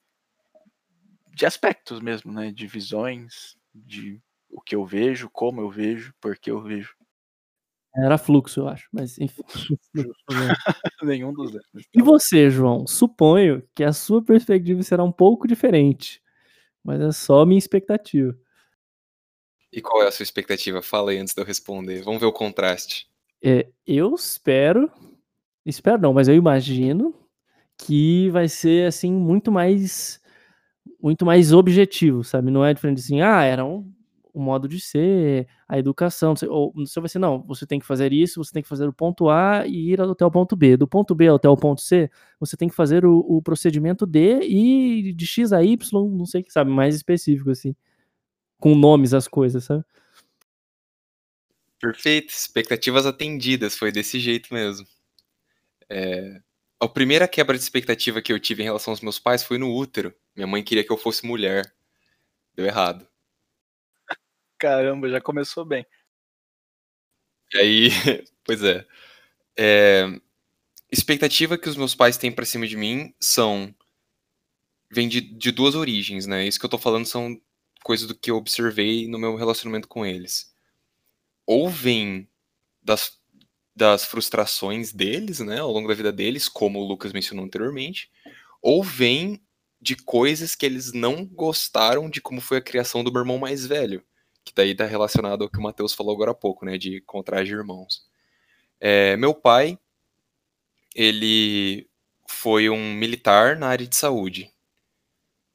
[1.34, 4.21] de aspectos mesmo, né, de visões, de
[4.55, 6.95] o que eu vejo, como eu vejo, por que eu vejo.
[7.95, 9.41] Era fluxo, eu acho, mas enfim.
[11.03, 11.65] Nenhum dos dois.
[11.93, 12.85] E você, João?
[12.85, 16.21] Suponho que a sua perspectiva será um pouco diferente,
[16.83, 18.37] mas é só minha expectativa.
[19.71, 20.81] E qual é a sua expectativa?
[20.81, 22.01] Fala aí antes de eu responder.
[22.01, 23.09] Vamos ver o contraste.
[23.43, 24.91] É, eu espero
[25.65, 27.13] Espero não, mas eu imagino
[27.77, 30.21] que vai ser assim muito mais
[31.01, 32.51] muito mais objetivo, sabe?
[32.51, 33.91] Não é diferente assim, ah, era um,
[34.36, 37.86] um modo de ser, a educação, você, ou você vai ser, não, você tem que
[37.86, 40.76] fazer isso, você tem que fazer o ponto A e ir até o ponto B.
[40.76, 44.41] Do ponto B até o ponto C, você tem que fazer o, o procedimento D
[44.41, 45.78] e de X a Y,
[46.12, 47.74] não sei o que sabe, mais específico assim,
[48.60, 49.86] com nomes as coisas, sabe?
[51.80, 54.86] Perfeito, expectativas atendidas, foi desse jeito mesmo.
[55.89, 56.41] É,
[56.80, 59.74] a primeira quebra de expectativa que eu tive em relação aos meus pais foi no
[59.74, 60.13] útero.
[60.36, 61.74] Minha mãe queria que eu fosse mulher.
[62.54, 63.08] Deu errado.
[64.65, 65.86] Caramba, já começou bem.
[67.54, 67.89] E aí,
[68.43, 68.84] pois é.
[69.56, 70.06] é.
[70.91, 73.73] Expectativa que os meus pais têm para cima de mim são.
[74.91, 76.47] vem de, de duas origens, né?
[76.47, 77.39] Isso que eu tô falando são
[77.84, 80.51] coisas do que eu observei no meu relacionamento com eles.
[81.45, 82.28] Ou vem
[82.82, 83.19] das
[83.75, 88.10] das frustrações deles, né, ao longo da vida deles, como o Lucas mencionou anteriormente,
[88.62, 89.43] ou vem
[89.82, 93.67] de coisas que eles não gostaram de como foi a criação do meu irmão mais
[93.67, 94.01] velho,
[94.45, 97.47] que daí está relacionado ao que o Matheus falou agora há pouco, né, de contraste
[97.47, 98.08] de irmãos.
[98.79, 99.77] É, meu pai,
[100.95, 101.89] ele
[102.29, 104.51] foi um militar na área de saúde.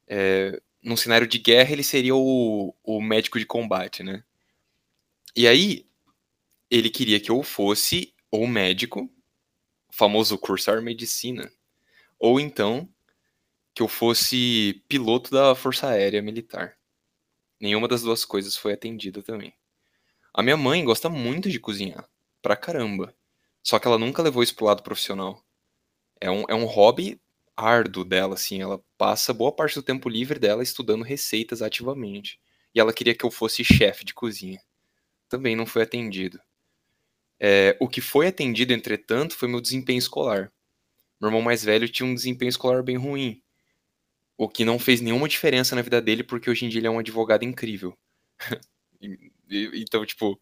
[0.07, 4.23] É, num cenário de guerra, ele seria o, o médico de combate, né?
[5.35, 5.85] E aí,
[6.69, 9.09] ele queria que eu fosse ou médico,
[9.89, 11.51] famoso cursar medicina,
[12.17, 12.87] ou então
[13.73, 16.77] que eu fosse piloto da Força Aérea Militar.
[17.61, 19.53] Nenhuma das duas coisas foi atendida também.
[20.33, 22.09] A minha mãe gosta muito de cozinhar,
[22.41, 23.15] pra caramba.
[23.61, 25.43] Só que ela nunca levou isso pro lado profissional.
[26.19, 27.21] É um, é um hobby
[27.55, 28.61] árduo dela, assim.
[28.61, 32.39] Ela passa boa parte do tempo livre dela estudando receitas ativamente.
[32.73, 34.59] E ela queria que eu fosse chefe de cozinha.
[35.29, 36.39] Também não foi atendido.
[37.39, 40.51] É, o que foi atendido, entretanto, foi meu desempenho escolar.
[41.19, 43.39] Meu irmão mais velho tinha um desempenho escolar bem ruim.
[44.41, 46.89] O que não fez nenhuma diferença na vida dele, porque hoje em dia ele é
[46.89, 47.95] um advogado incrível.
[49.47, 50.41] então, tipo,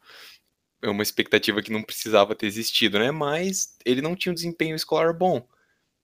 [0.82, 3.12] é uma expectativa que não precisava ter existido, né?
[3.12, 5.46] Mas ele não tinha um desempenho escolar bom.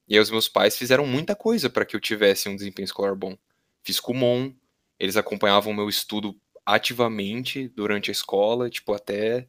[0.10, 3.16] E aí os meus pais fizeram muita coisa para que eu tivesse um desempenho escolar
[3.16, 3.38] bom.
[3.82, 4.54] Fiz Kumon,
[5.00, 9.48] eles acompanhavam meu estudo ativamente durante a escola, tipo, até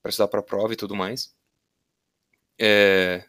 [0.00, 1.34] para estudar para prova e tudo mais.
[2.60, 3.24] É...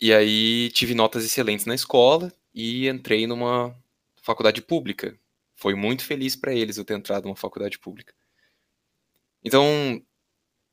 [0.00, 3.72] E aí tive notas excelentes na escola e entrei numa
[4.20, 5.16] faculdade pública.
[5.54, 8.12] Foi muito feliz para eles eu ter entrado numa faculdade pública.
[9.44, 10.02] Então,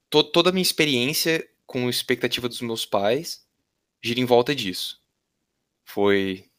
[0.10, 3.48] to toda a minha experiência com a expectativa dos meus pais
[4.02, 5.00] gira em volta disso.
[5.84, 6.50] Foi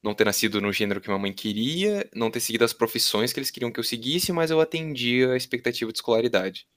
[0.00, 3.40] não ter nascido no gênero que minha mãe queria, não ter seguido as profissões que
[3.40, 6.68] eles queriam que eu seguisse, mas eu atendia a expectativa de escolaridade.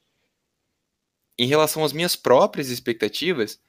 [1.38, 3.62] Em relação às minhas próprias expectativas,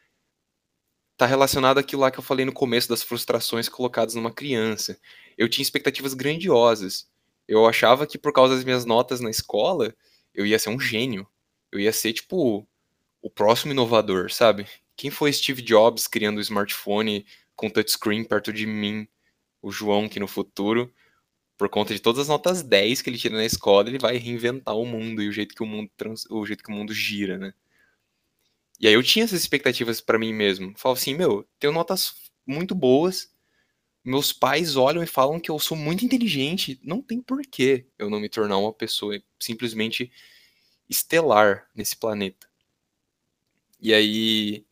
[1.17, 4.99] tá relacionado àquilo lá que eu falei no começo das frustrações colocadas numa criança.
[5.39, 7.09] Eu tinha expectativas grandiosas.
[7.47, 9.95] Eu achava que por causa das minhas notas na escola,
[10.35, 11.27] eu ia ser um gênio.
[11.71, 12.67] Eu ia ser, tipo,
[13.23, 14.67] o próximo inovador, sabe?
[14.97, 19.09] Quem foi Steve Jobs criando o smartphone com touchscreen perto de mim?
[19.63, 20.93] O João, que no futuro,
[21.57, 24.77] por conta de todas as notas 10 que ele tira na escola, ele vai reinventar
[24.77, 26.27] o mundo e o jeito que o mundo, trans...
[26.31, 27.55] o, jeito que o mundo gira, né?
[28.81, 30.75] E aí eu tinha essas expectativas para mim mesmo.
[30.77, 32.15] Falava assim, meu, tenho notas
[32.47, 33.33] muito boas,
[34.05, 38.21] meus pais olham e falam que eu sou muito inteligente, não tem porquê eu não
[38.21, 40.13] me tornar uma pessoa simplesmente
[40.89, 42.47] estelar nesse planeta.
[43.81, 44.65] E aí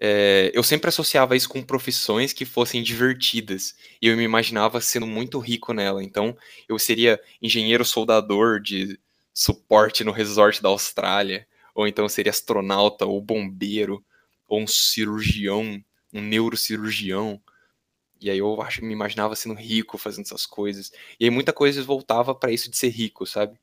[0.00, 3.74] é, eu sempre associava isso com profissões que fossem divertidas.
[4.00, 6.02] E eu me imaginava sendo muito rico nela.
[6.02, 6.36] Então,
[6.66, 8.98] eu seria engenheiro soldador de
[9.34, 11.46] suporte no resort da Austrália.
[11.80, 14.04] Ou então seria astronauta, ou bombeiro,
[14.46, 17.40] ou um cirurgião, um neurocirurgião.
[18.20, 20.92] E aí eu acho, me imaginava sendo rico fazendo essas coisas.
[21.18, 23.58] E aí muita coisa voltava para isso de ser rico, sabe?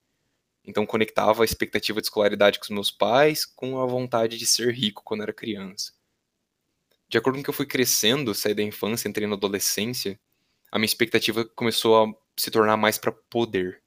[0.66, 4.74] Então conectava a expectativa de escolaridade com os meus pais com a vontade de ser
[4.74, 5.98] rico quando era criança
[7.10, 10.20] de acordo com que eu fui crescendo, saí da infância, entrei na adolescência,
[10.72, 13.82] a minha expectativa começou a se tornar mais para poder.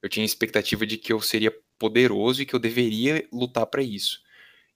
[0.00, 4.20] Eu tinha expectativa de que eu seria poderoso e que eu deveria lutar para isso.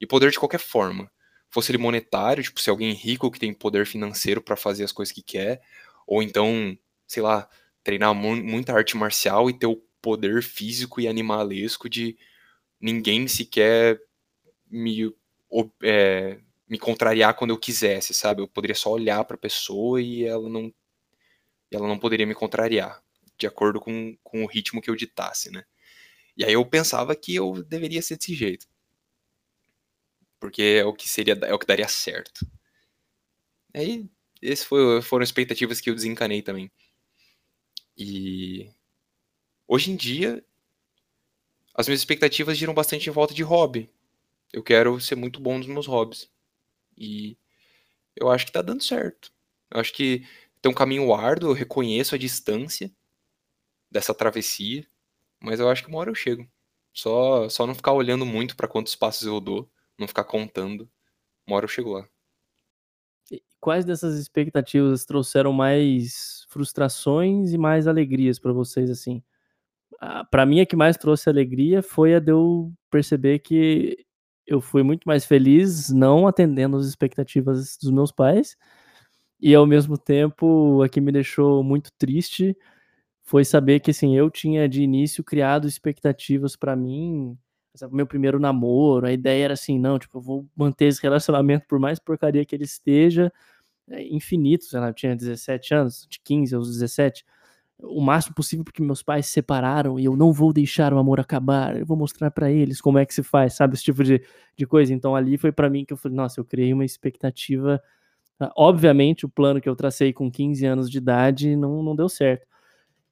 [0.01, 1.11] E poder de qualquer forma.
[1.51, 5.13] Fosse ele monetário, tipo, ser alguém rico que tem poder financeiro para fazer as coisas
[5.13, 5.61] que quer,
[6.07, 7.49] ou então, sei lá,
[7.85, 12.17] treinar mu muita arte marcial e ter o poder físico e animalesco de
[12.81, 14.01] ninguém sequer
[14.69, 15.15] me
[15.83, 16.39] é,
[16.69, 18.43] me contrariar quando eu quisesse, sabe?
[18.43, 20.73] Eu poderia só olhar para a pessoa e ela não
[21.71, 23.03] ela não poderia me contrariar,
[23.39, 25.65] de acordo com, com o ritmo que eu ditasse, né?
[26.37, 28.67] E aí eu pensava que eu deveria ser desse jeito.
[30.41, 32.47] Porque é o que seria é o que daria certo.
[33.75, 34.09] Aí
[34.43, 34.67] essas
[35.07, 36.71] foram expectativas que eu desencanei também.
[37.97, 38.71] E
[39.69, 40.45] hoje em dia
[41.75, 43.91] as minhas expectativas giram bastante em volta de hobby.
[44.53, 46.31] Eu quero ser muito bom nos meus hobbies.
[46.97, 47.37] E
[48.17, 49.33] eu acho que tá dando certo.
[49.71, 50.27] Eu acho que
[50.63, 52.93] tem um caminho árduo, eu reconheço a distância
[53.91, 54.87] dessa travessia,
[55.45, 56.49] mas eu acho que uma hora eu chego.
[56.93, 60.89] Só, só não ficar olhando muito para quantos passos eu dou, não ficar contando.
[61.47, 62.09] Uma hora eu chego lá.
[63.61, 69.23] Quais dessas expectativas trouxeram mais frustrações e mais alegrias para vocês assim?
[70.31, 74.05] Para mim a que mais trouxe alegria foi a de eu perceber que
[74.47, 78.57] eu fui muito mais feliz não atendendo as expectativas dos meus pais.
[79.41, 82.57] E ao mesmo tempo, o que me deixou muito triste
[83.25, 87.37] foi saber que assim, eu tinha de início criado expectativas para mim,
[87.91, 91.79] meu primeiro namoro, a ideia era assim, não, tipo, eu vou manter esse relacionamento por
[91.81, 93.33] mais porcaria que ele esteja,
[93.91, 97.25] é, infinito, sei lá, eu tinha 17 anos, de 15 aos 17,
[97.81, 101.19] o máximo possível porque meus pais se separaram e eu não vou deixar o amor
[101.19, 103.75] acabar, eu vou mostrar para eles como é que se faz, sabe?
[103.75, 104.23] Esse tipo de,
[104.57, 104.95] de coisa.
[104.95, 107.83] Então ali foi para mim que eu falei, nossa, eu criei uma expectativa.
[108.57, 112.47] Obviamente, o plano que eu tracei com 15 anos de idade não, não deu certo.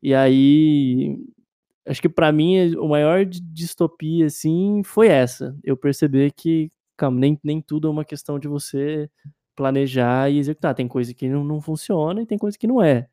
[0.03, 1.19] E aí,
[1.87, 5.57] acho que para mim, o maior distopia, assim, foi essa.
[5.65, 9.11] Eu perceber que, calma, nem, nem tudo é uma questão de você
[9.57, 10.75] planejar e executar.
[10.75, 13.09] Tem coisa que não, não funciona e tem coisa que não é.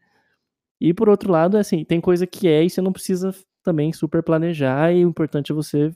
[0.81, 3.33] E por outro lado, é assim, tem coisa que é e você não precisa
[3.63, 5.91] também super planejar, e o importante é você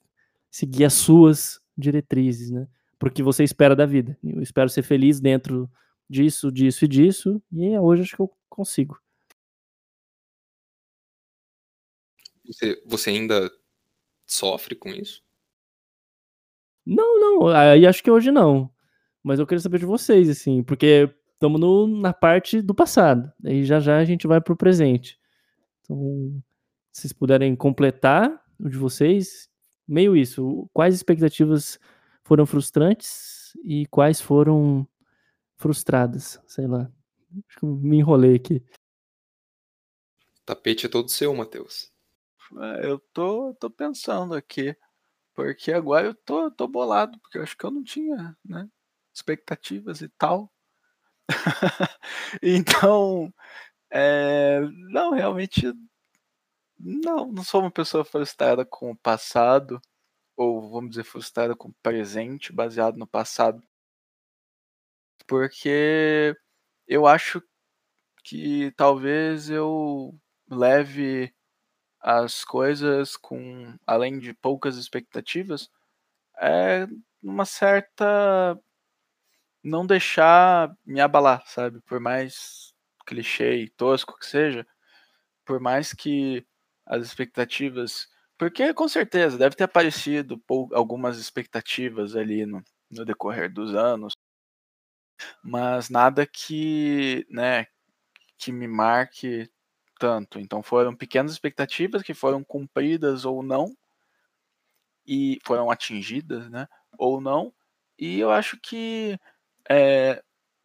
[0.51, 2.67] seguir as suas diretrizes, né?
[2.99, 4.17] Porque você espera da vida.
[4.23, 5.69] Eu espero ser feliz dentro
[6.09, 9.02] disso, disso e disso, e hoje acho que eu consigo.
[12.45, 13.51] Você, você ainda
[14.25, 15.23] sofre com isso?
[16.85, 18.69] Não, não, aí acho que hoje não.
[19.23, 21.59] Mas eu queria saber de vocês, assim, porque estamos
[21.99, 23.31] na parte do passado.
[23.45, 25.19] Aí já já a gente vai pro presente.
[25.81, 26.43] Então,
[26.91, 29.49] se vocês puderem completar o de vocês,
[29.87, 30.69] meio isso.
[30.73, 31.79] Quais expectativas
[32.23, 34.87] foram frustrantes e quais foram
[35.55, 36.39] frustradas?
[36.47, 36.91] Sei lá.
[37.49, 38.63] Acho que me enrolei aqui.
[40.41, 41.92] O tapete é todo seu, Matheus.
[42.61, 44.75] É, eu tô, tô pensando aqui.
[45.35, 48.69] Porque agora eu tô, tô bolado, porque eu acho que eu não tinha, né?
[49.13, 50.51] Expectativas e tal.
[52.43, 53.33] então,
[53.91, 55.73] é, não, realmente,
[56.79, 59.81] não, não sou uma pessoa frustrada com o passado,
[60.37, 63.63] ou vamos dizer, frustrada com o presente, baseado no passado.
[65.27, 66.35] Porque
[66.87, 67.41] eu acho
[68.23, 70.15] que talvez eu
[70.49, 71.33] leve
[72.03, 75.69] as coisas com além de poucas expectativas
[76.41, 76.87] é
[77.23, 78.57] uma certa
[79.63, 81.79] não deixar me abalar, sabe?
[81.81, 82.73] Por mais
[83.05, 84.65] clichê e tosco que seja,
[85.45, 86.45] por mais que
[86.87, 90.41] as expectativas, porque com certeza deve ter aparecido
[90.73, 94.13] algumas expectativas ali no, no decorrer dos anos,
[95.43, 97.65] mas nada que, né,
[98.39, 99.49] que me marque
[100.03, 100.37] tanto.
[100.37, 103.73] Então foram pequenas expectativas que foram cumpridas ou não
[105.07, 106.67] e foram atingidas, né?
[106.97, 107.53] Ou não.
[107.97, 109.17] E eu acho que
[109.69, 110.21] é,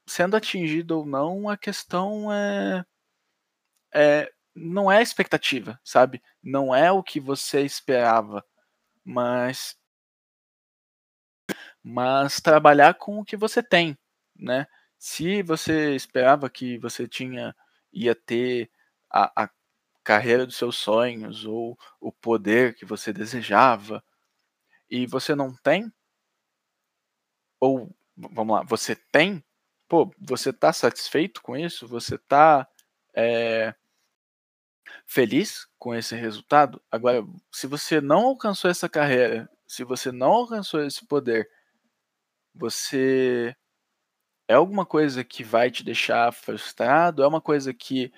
[0.06, 2.84] sendo atingido ou não, a questão é,
[3.94, 6.20] é não é expectativa, sabe?
[6.42, 8.44] Não é o que você esperava,
[9.04, 9.76] mas
[11.82, 13.96] mas trabalhar com o que você tem,
[14.36, 14.66] né?
[14.98, 17.54] Se você esperava que você tinha
[17.92, 18.70] ia ter
[19.10, 19.50] a, a
[20.04, 24.02] carreira dos seus sonhos ou o poder que você desejava
[24.90, 25.92] e você não tem,
[27.60, 29.44] ou vamos lá, você tem,
[29.88, 31.86] pô, você tá satisfeito com isso?
[31.88, 32.66] Você tá
[33.14, 33.74] é,
[35.06, 36.82] feliz com esse resultado?
[36.90, 41.48] Agora, se você não alcançou essa carreira, se você não alcançou esse poder,
[42.54, 43.54] você
[44.48, 47.22] é alguma coisa que vai te deixar frustrado?
[47.22, 48.12] É uma coisa que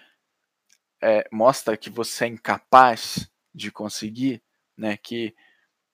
[1.03, 4.42] é, mostra que você é incapaz de conseguir,
[4.76, 4.96] né?
[4.96, 5.34] Que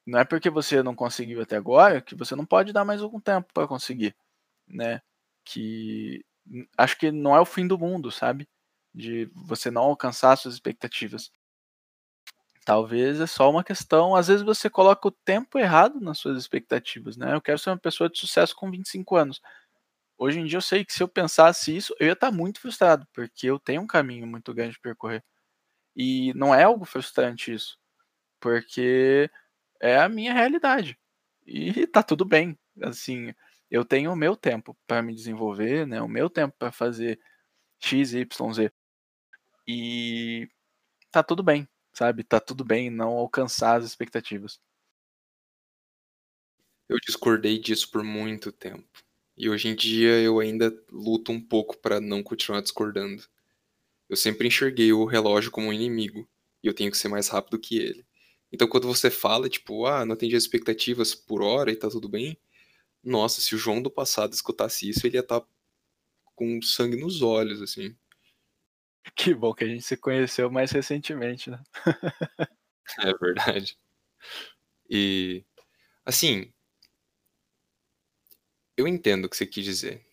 [0.06, 3.20] não é porque você não conseguiu até agora que você não pode dar mais algum
[3.20, 4.16] tempo para conseguir,
[4.68, 5.02] né?
[5.44, 6.24] Que
[6.78, 8.48] acho que não é o fim do mundo, sabe?
[8.94, 11.30] De você não alcançar suas expectativas.
[12.64, 17.16] Talvez é só uma questão, às vezes você coloca o tempo errado nas suas expectativas,
[17.16, 17.32] né?
[17.32, 19.40] Eu quero ser uma pessoa de sucesso com 25 anos.
[20.18, 23.06] Hoje em dia eu sei que se eu pensasse isso, eu ia estar muito frustrado,
[23.12, 25.22] porque eu tenho um caminho muito grande de percorrer.
[25.96, 27.78] E não é algo frustrante isso,
[28.40, 29.30] porque
[29.80, 30.98] é a minha realidade.
[31.46, 32.58] E tá tudo bem.
[32.82, 33.34] Assim,
[33.70, 36.00] eu tenho o meu tempo para me desenvolver, né?
[36.02, 37.20] O meu tempo para fazer
[37.80, 38.72] X, Y, Z.
[39.68, 40.48] E
[41.10, 42.24] tá tudo bem, sabe?
[42.24, 44.60] Tá tudo bem não alcançar as expectativas.
[46.88, 49.05] Eu discordei disso por muito tempo.
[49.36, 53.22] E hoje em dia eu ainda luto um pouco para não continuar discordando.
[54.08, 56.28] Eu sempre enxerguei o relógio como um inimigo
[56.62, 58.06] e eu tenho que ser mais rápido que ele.
[58.52, 62.08] Então quando você fala, tipo, ah, não atendi as expectativas por hora e tá tudo
[62.08, 62.38] bem,
[63.02, 65.46] nossa, se o João do passado escutasse isso, ele ia estar tá
[66.34, 67.96] com sangue nos olhos, assim.
[69.14, 71.62] Que bom que a gente se conheceu mais recentemente, né?
[73.00, 73.78] é verdade.
[74.90, 75.44] E,
[76.04, 76.52] assim,
[78.76, 80.04] eu entendo o que você quis dizer,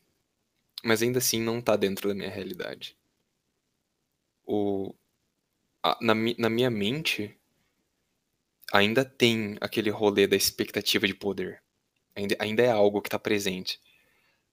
[0.83, 2.97] mas ainda assim não tá dentro da minha realidade.
[4.45, 4.93] O,
[5.81, 7.37] a, na, na minha mente,
[8.71, 11.61] ainda tem aquele rolê da expectativa de poder.
[12.15, 13.79] Ainda, ainda é algo que tá presente.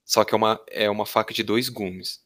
[0.04, 2.24] Só que é uma, é uma faca de dois gumes.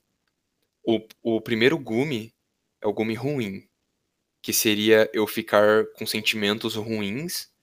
[0.82, 2.34] O, o primeiro gume
[2.80, 3.68] é o gume ruim,
[4.42, 7.53] que seria eu ficar com sentimentos ruins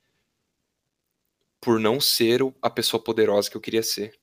[1.61, 4.19] por não ser a pessoa poderosa que eu queria ser.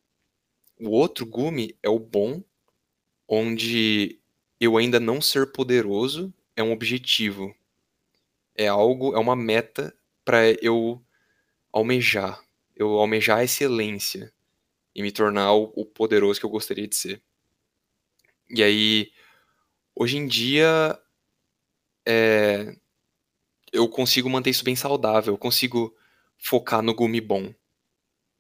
[0.80, 2.42] O outro gume é o bom,
[3.28, 4.20] onde
[4.60, 7.54] eu ainda não ser poderoso é um objetivo.
[8.54, 11.00] É algo, é uma meta para eu
[11.72, 12.42] almejar.
[12.76, 14.32] Eu almejar a excelência.
[14.94, 17.22] e me tornar o, poderoso que eu gostaria de ser.
[18.50, 19.12] E aí,
[19.94, 20.98] hoje em dia,
[22.06, 22.74] é,
[23.72, 25.94] eu consigo manter isso bem saudável, eu consigo
[26.38, 27.52] focar no gume bom.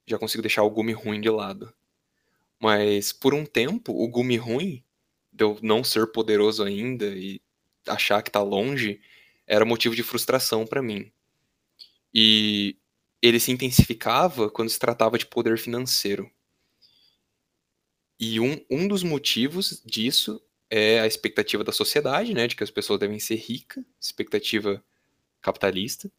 [0.06, 1.72] Já consigo deixar o gume ruim de lado.
[2.60, 4.82] Mas por um tempo, o gume ruim,
[5.32, 7.40] de eu não ser poderoso ainda e
[7.86, 9.00] achar que tá longe,
[9.46, 11.12] era motivo de frustração para mim.
[12.12, 12.76] E
[13.20, 16.30] ele se intensificava quando se tratava de poder financeiro.
[18.18, 22.70] E um, um dos motivos disso é a expectativa da sociedade, né, de que as
[22.70, 24.84] pessoas devem ser ricas, expectativa
[25.40, 26.10] capitalista.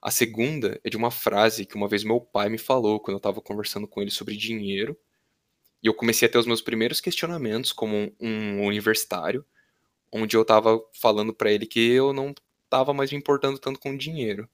[0.00, 3.18] A segunda é de uma frase que uma vez meu pai me falou quando eu
[3.18, 4.96] estava conversando com ele sobre dinheiro.
[5.82, 9.44] E eu comecei a ter os meus primeiros questionamentos como um universitário,
[10.12, 12.34] onde eu estava falando para ele que eu não
[12.64, 14.48] estava mais me importando tanto com dinheiro.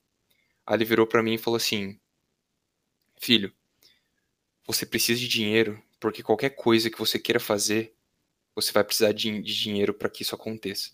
[0.66, 1.98] Aí ele virou para mim e falou assim:
[3.18, 3.52] Filho,
[4.66, 7.94] você precisa de dinheiro porque qualquer coisa que você queira fazer,
[8.54, 10.90] você vai precisar de, de dinheiro para que isso aconteça.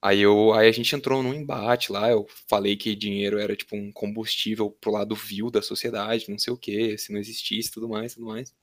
[0.00, 3.76] Aí, eu, aí a gente entrou num embate lá, eu falei que dinheiro era tipo
[3.76, 7.88] um combustível pro lado vil da sociedade, não sei o que, se não existisse, tudo
[7.88, 8.54] mais, tudo mais.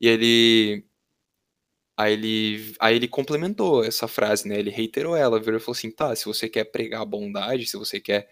[0.00, 0.84] E ele
[1.96, 4.58] Aí ele, aí ele complementou essa frase, né?
[4.58, 7.76] Ele reiterou ela, virou e falou assim: tá, se você quer pregar a bondade, se
[7.76, 8.28] você quer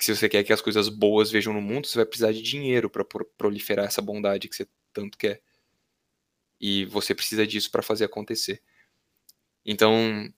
[0.00, 2.90] se você quer que as coisas boas vejam no mundo, você vai precisar de dinheiro
[2.90, 3.04] para
[3.38, 5.42] proliferar essa bondade que você tanto quer.
[6.60, 8.62] E você precisa disso para fazer acontecer.
[9.64, 10.32] Então,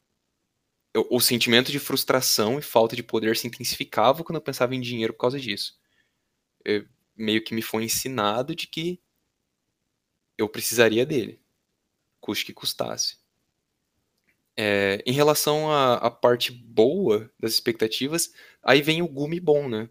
[0.95, 4.80] eu, o sentimento de frustração e falta de poder se intensificava quando eu pensava em
[4.80, 5.76] dinheiro por causa disso.
[6.64, 6.86] Eu,
[7.16, 9.01] meio que me foi ensinado de que
[10.38, 11.40] eu precisaria dele,
[12.20, 13.18] custe que custasse.
[14.57, 18.32] É, em relação à, à, parte boa das expectativas,
[18.62, 19.90] aí vem o gume bom, né?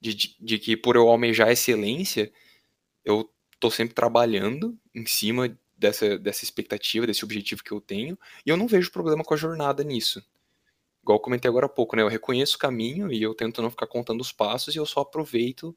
[0.00, 2.32] De, de, de, que por eu almejar excelência,
[3.04, 8.50] eu tô sempre trabalhando em cima dessa, dessa expectativa, desse objetivo que eu tenho, e
[8.50, 10.24] eu não vejo problema com a jornada nisso.
[11.06, 12.02] Igual eu comentei agora há pouco, né?
[12.02, 15.02] Eu reconheço o caminho e eu tento não ficar contando os passos e eu só
[15.02, 15.72] aproveito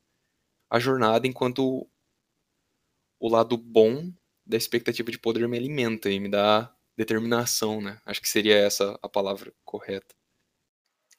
[0.69, 1.87] a jornada enquanto
[3.19, 4.11] o lado bom
[4.45, 7.99] da expectativa de poder me alimenta e me dá determinação, né?
[8.05, 10.13] Acho que seria essa a palavra correta.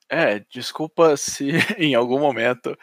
[0.08, 2.76] É, desculpa se em algum momento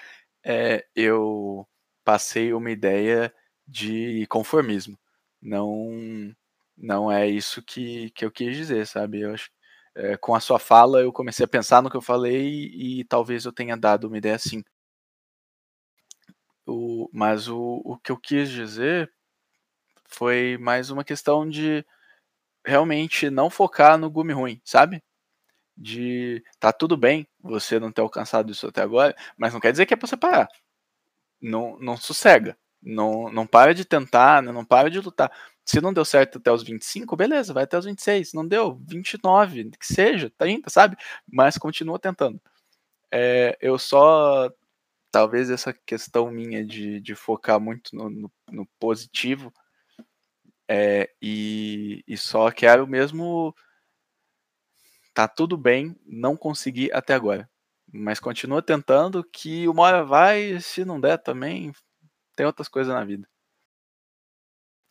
[0.45, 1.67] é, eu
[2.03, 3.34] passei uma ideia
[3.67, 4.97] de conformismo.
[5.41, 6.34] Não,
[6.78, 9.21] não é isso que, que eu quis dizer, sabe?
[9.21, 9.49] Eu acho,
[9.98, 13.04] é, com a sua fala, eu comecei a pensar no que eu falei e, e
[13.06, 14.64] talvez eu tenha dado uma ideia assim.
[16.66, 19.12] O, mas o, o que eu quis dizer
[20.06, 21.86] foi mais uma questão de
[22.66, 25.04] realmente não focar no gume ruim, sabe?
[25.78, 29.86] De tá tudo bem você não ter alcançado isso até agora, mas não quer dizer
[29.88, 30.48] que é pra você parar.
[31.41, 32.58] Não, não sossega.
[32.88, 34.52] Não, não para de tentar, né?
[34.52, 35.32] não para de lutar.
[35.66, 38.34] Se não deu certo até os 25, beleza, vai até os 26.
[38.34, 40.96] Não deu, 29, que seja, 30, sabe?
[41.30, 42.40] Mas continua tentando.
[43.12, 44.50] É, eu só.
[45.12, 49.54] Talvez essa questão minha de, de focar muito no, no, no positivo
[50.68, 53.56] é, e, e só quero mesmo.
[55.14, 57.50] Tá tudo bem, não consegui até agora.
[57.92, 61.74] Mas continua tentando, que uma hora vai, se não der também,
[62.38, 63.28] tem outras coisas na vida.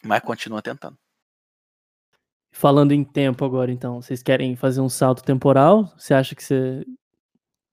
[0.03, 0.99] Mas continua tentando.
[2.51, 5.85] Falando em tempo agora, então, vocês querem fazer um salto temporal?
[5.97, 6.85] Você acha que você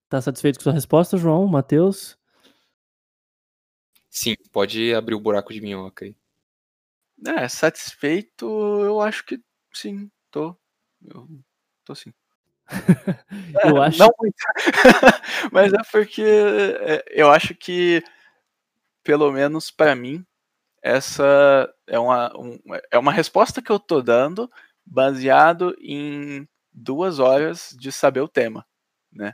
[0.08, 2.18] tá satisfeito com sua resposta, João, Matheus?
[4.10, 6.16] Sim, pode abrir o buraco de minhoca aí.
[7.26, 9.42] É, satisfeito, eu acho que
[9.74, 10.56] sim, tô.
[11.04, 11.28] Eu
[11.84, 12.14] tô sim.
[13.66, 14.00] eu acho.
[14.00, 14.36] Não muito.
[15.52, 18.04] Mas é porque é, eu acho que,
[19.04, 20.26] pelo menos para mim,
[20.82, 22.60] essa é uma, um,
[22.91, 24.51] é uma resposta que eu tô dando
[24.86, 28.66] baseado em duas horas de saber o tema,
[29.12, 29.34] né?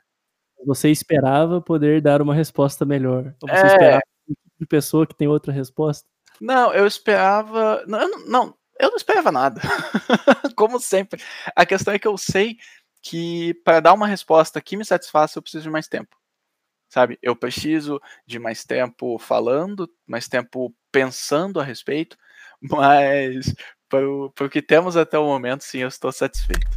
[0.65, 3.33] Você esperava poder dar uma resposta melhor?
[3.41, 3.67] Ou você é...
[3.67, 4.01] esperava
[4.59, 6.07] de pessoa que tem outra resposta?
[6.39, 7.83] Não, eu esperava.
[7.87, 9.61] Não, eu não, não, eu não esperava nada.
[10.55, 11.21] Como sempre.
[11.55, 12.57] A questão é que eu sei
[13.01, 16.18] que para dar uma resposta que me satisfaça, eu preciso de mais tempo.
[16.89, 17.19] Sabe?
[17.21, 22.17] Eu preciso de mais tempo falando, mais tempo pensando a respeito,
[22.59, 23.53] mas
[23.87, 26.67] para o que temos até o momento, sim, eu estou satisfeito.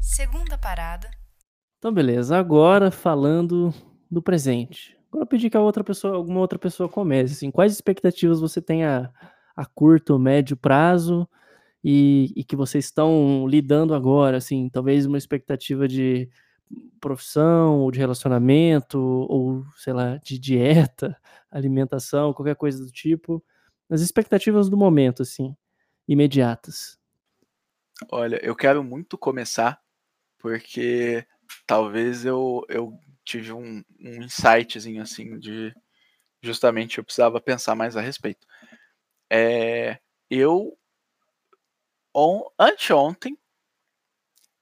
[0.00, 1.10] Segunda parada.
[1.78, 2.36] Então, beleza.
[2.36, 3.72] Agora falando
[4.10, 4.98] do presente.
[5.08, 7.34] Agora eu pedi que a outra pessoa, alguma outra pessoa comece.
[7.34, 9.10] Assim, quais expectativas você tem a,
[9.56, 11.28] a curto, médio prazo
[11.82, 14.36] e, e, que vocês estão lidando agora?
[14.36, 16.28] Assim, talvez uma expectativa de
[17.00, 21.16] profissão, ou de relacionamento, ou sei lá, de dieta,
[21.50, 23.42] alimentação, qualquer coisa do tipo.
[23.88, 25.56] As expectativas do momento, assim,
[26.06, 26.98] imediatas.
[28.10, 29.80] Olha, eu quero muito começar,
[30.38, 31.26] porque
[31.66, 35.74] talvez eu, eu tive um, um insightzinho assim de
[36.42, 38.46] justamente eu precisava pensar mais a respeito.
[39.30, 39.98] É,
[40.30, 40.76] eu
[42.14, 43.38] on, anteontem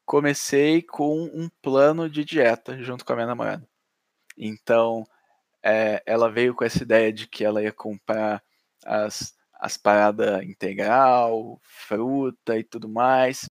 [0.08, 3.68] comecei com um plano de dieta junto com a minha namorada.
[4.38, 5.04] Então,
[5.62, 8.42] é, ela veio com essa ideia de que ela ia comprar
[8.86, 13.50] as, as paradas integral, fruta e tudo mais.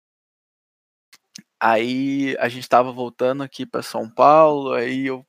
[1.60, 5.24] Aí a gente estava voltando aqui para São Paulo, aí eu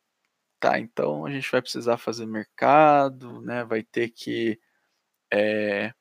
[0.59, 3.65] tá, então a gente vai precisar fazer mercado, né?
[3.65, 4.59] Vai ter que
[5.33, 5.93] é,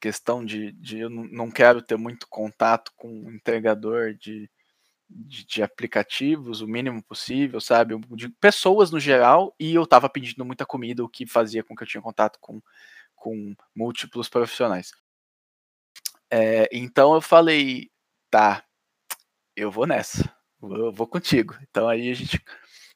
[0.00, 4.50] questão de, de eu não quero ter muito contato com o entregador de,
[5.08, 7.98] de, de, aplicativos, o mínimo possível, sabe?
[8.16, 11.82] De pessoas no geral, e eu estava pedindo muita comida, o que fazia com que
[11.82, 12.60] eu tinha contato com,
[13.14, 14.92] com múltiplos profissionais.
[16.30, 17.90] É, então eu falei,
[18.30, 18.64] tá,
[19.56, 21.56] eu vou nessa, eu vou contigo.
[21.62, 22.40] Então aí a gente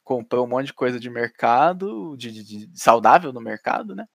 [0.04, 4.06] comprou um monte de coisa de mercado, de, de, de saudável no mercado, né?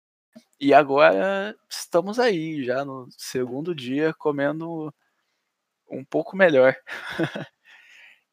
[0.59, 4.93] E agora estamos aí, já no segundo dia, comendo
[5.89, 6.75] um pouco melhor.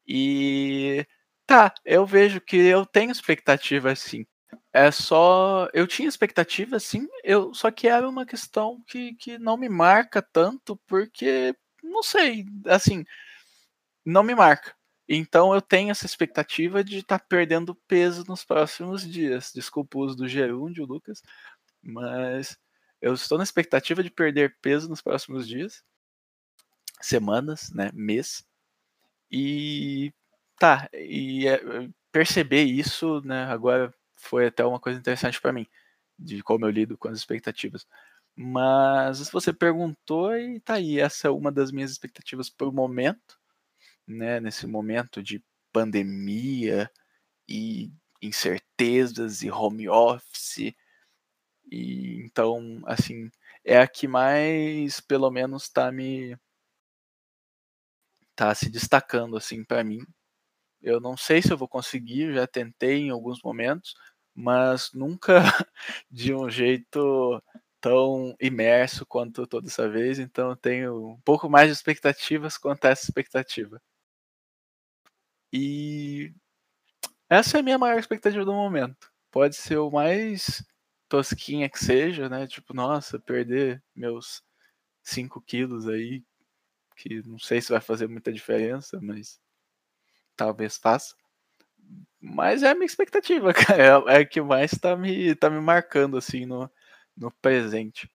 [0.07, 1.05] e
[1.45, 4.25] tá, eu vejo que eu tenho expectativa sim.
[4.73, 5.69] É só.
[5.73, 10.21] Eu tinha expectativa, sim, eu, só que era uma questão que, que não me marca
[10.21, 13.05] tanto, porque, não sei, assim,
[14.05, 14.75] não me marca.
[15.09, 19.51] Então eu tenho essa expectativa de estar tá perdendo peso nos próximos dias.
[19.53, 21.21] Desculpa o uso do gerúndio, Lucas,
[21.87, 22.57] mas
[23.01, 25.83] eu estou na expectativa de perder peso nos próximos dias,
[27.01, 28.45] semanas, né, mês.
[29.31, 30.13] E
[30.59, 31.59] tá, e é,
[32.11, 35.67] perceber isso, né, agora foi até uma coisa interessante para mim,
[36.19, 37.87] de como eu lido com as expectativas.
[38.35, 43.39] Mas você perguntou e tá aí, essa é uma das minhas expectativas por momento,
[44.07, 46.91] né, nesse momento de pandemia
[47.47, 50.73] e incertezas e home office
[51.71, 53.29] e então, assim,
[53.63, 56.37] é a que mais, pelo menos, tá me
[58.35, 59.99] tá se destacando assim para mim.
[60.81, 63.95] Eu não sei se eu vou conseguir, já tentei em alguns momentos,
[64.35, 65.39] mas nunca
[66.11, 67.43] de um jeito
[67.81, 72.85] tão imerso quanto toda essa vez, então eu tenho um pouco mais de expectativas quanto
[72.85, 73.81] a essa expectativa.
[75.51, 76.33] E
[77.29, 79.11] essa é a minha maior expectativa do momento.
[79.31, 80.63] Pode ser o mais
[81.07, 82.47] tosquinha que seja, né?
[82.47, 84.43] Tipo, nossa, perder meus
[85.03, 86.23] 5 quilos aí,
[86.95, 89.39] que não sei se vai fazer muita diferença, mas
[90.35, 91.15] talvez faça.
[92.19, 94.03] Mas é a minha expectativa, cara.
[94.07, 96.69] É, é que mais tá me, tá me marcando, assim, no,
[97.15, 98.09] no presente.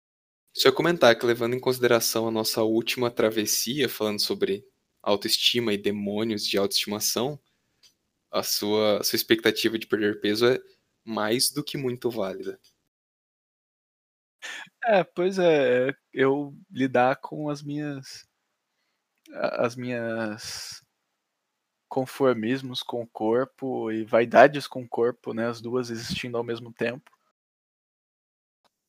[0.55, 4.65] Só comentar que, levando em consideração a nossa última travessia, falando sobre
[5.03, 7.41] autoestima e demônios de autoestimação,
[8.31, 10.61] a sua, a sua expectativa de perder peso é
[11.05, 12.61] mais do que muito válida.
[14.85, 18.27] É, pois é, eu lidar com as minhas
[19.35, 20.83] as minhas
[21.89, 26.73] conformismos com o corpo e vaidades com o corpo, né, as duas existindo ao mesmo
[26.73, 27.11] tempo.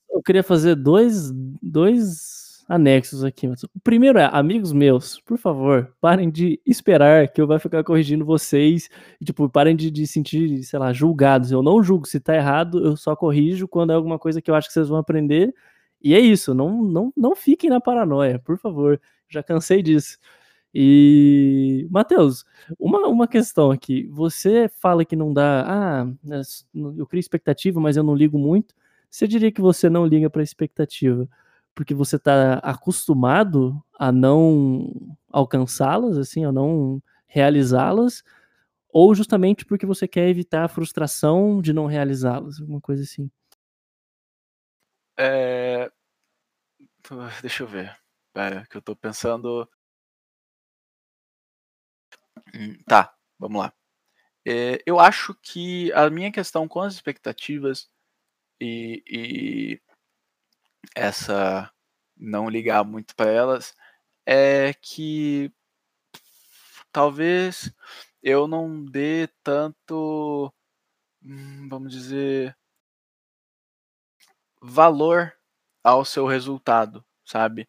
[0.09, 1.31] Eu queria fazer dois,
[1.61, 3.47] dois anexos aqui.
[3.47, 8.23] O primeiro é, amigos meus, por favor, parem de esperar que eu vá ficar corrigindo
[8.23, 8.89] vocês.
[9.19, 11.51] E, tipo, parem de, de sentir, sei lá, julgados.
[11.51, 14.55] Eu não julgo se tá errado, eu só corrijo quando é alguma coisa que eu
[14.55, 15.53] acho que vocês vão aprender
[16.03, 18.99] e é isso, não, não, não fiquem na paranoia, por favor.
[19.29, 20.17] Já cansei disso.
[20.73, 22.45] E, Matheus,
[22.79, 24.07] uma, uma questão aqui.
[24.11, 25.63] Você fala que não dá.
[25.67, 26.41] Ah, né,
[26.97, 28.75] eu crio expectativa, mas eu não ligo muito.
[29.09, 31.27] Você diria que você não liga para expectativa
[31.75, 34.91] porque você está acostumado a não
[35.31, 38.23] alcançá-las, assim, a não realizá-las,
[38.89, 43.29] ou justamente porque você quer evitar a frustração de não realizá-las, alguma coisa assim?
[45.17, 45.91] É...
[47.41, 47.95] Deixa eu ver.
[48.33, 49.69] Pera, que eu tô pensando.
[52.53, 53.73] Hum, tá, vamos lá.
[54.45, 57.89] É, eu acho que a minha questão com as expectativas
[58.61, 59.81] e, e
[60.95, 61.71] essa
[62.17, 63.75] não ligar muito para elas
[64.25, 65.51] é que
[66.91, 67.73] talvez
[68.21, 70.53] eu não dê tanto,
[71.23, 72.57] hum, vamos dizer,
[74.63, 75.33] valor
[75.83, 77.67] ao seu resultado, sabe?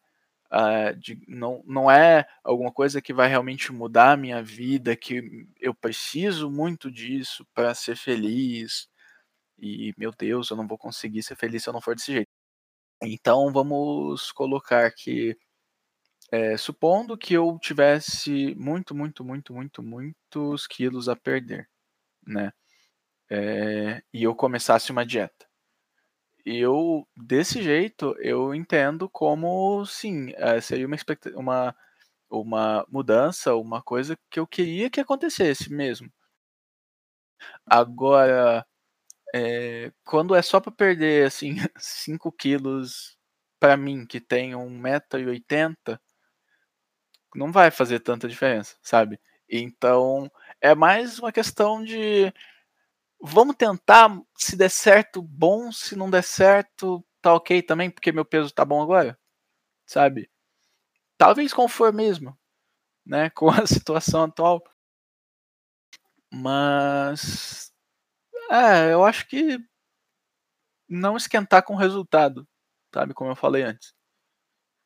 [0.51, 5.47] uh, de, não, não é alguma coisa que vai realmente mudar a minha vida, que
[5.59, 8.87] eu preciso muito disso para ser feliz.
[9.59, 12.29] E, meu Deus, eu não vou conseguir ser feliz se eu não for desse jeito.
[13.03, 15.37] Então, vamos colocar que,
[16.31, 21.69] é, supondo que eu tivesse muito, muito, muito, muito, muitos quilos a perder,
[22.27, 22.51] né?
[23.29, 25.47] É, e eu começasse uma dieta
[26.45, 30.97] eu, desse jeito, eu entendo como, sim, é, seria uma,
[31.35, 31.75] uma,
[32.29, 36.11] uma mudança, uma coisa que eu queria que acontecesse mesmo.
[37.65, 38.65] Agora,
[39.35, 43.17] é, quando é só para perder, assim, 5 quilos
[43.59, 45.99] para mim, que tenho 1,80m,
[47.35, 49.19] não vai fazer tanta diferença, sabe?
[49.49, 50.31] Então,
[50.61, 52.33] é mais uma questão de
[53.21, 58.25] vamos tentar, se der certo, bom, se não der certo, tá ok também, porque meu
[58.25, 59.19] peso tá bom agora,
[59.85, 60.29] sabe?
[61.17, 62.37] Talvez conformismo,
[63.05, 64.63] né, com a situação atual.
[66.31, 67.71] Mas
[68.51, 69.59] é, eu acho que
[70.87, 72.47] não esquentar com o resultado,
[72.93, 73.93] sabe, como eu falei antes.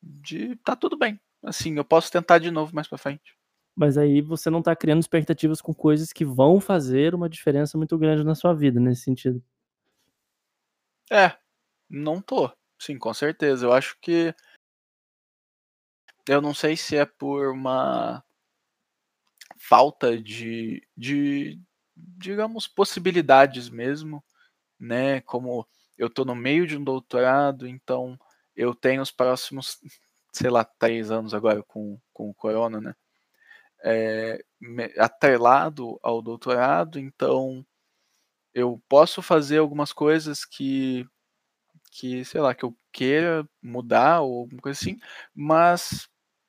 [0.02, 1.20] De tá tudo bem.
[1.42, 3.36] Assim, eu posso tentar de novo mais para frente.
[3.74, 7.96] Mas aí você não tá criando expectativas com coisas que vão fazer uma diferença muito
[7.96, 9.42] grande na sua vida, nesse sentido.
[11.10, 11.36] É,
[11.88, 12.50] não tô.
[12.78, 13.66] Sim, com certeza.
[13.66, 14.34] Eu acho que.
[16.28, 18.22] Eu não sei se é por uma
[19.58, 21.60] falta de, de
[21.96, 24.24] digamos, possibilidades mesmo,
[24.78, 25.20] né?
[25.22, 25.66] Como
[25.98, 28.18] eu tô no meio de um doutorado, então
[28.56, 29.78] eu tenho os próximos,
[30.32, 32.94] sei lá, três anos agora com, com o corona, né?
[33.84, 34.42] É,
[34.98, 37.64] atrelado ao doutorado, então
[38.54, 41.06] eu posso fazer algumas coisas que,
[41.92, 44.98] que sei lá, que eu queira mudar ou alguma coisa assim,
[45.34, 46.08] mas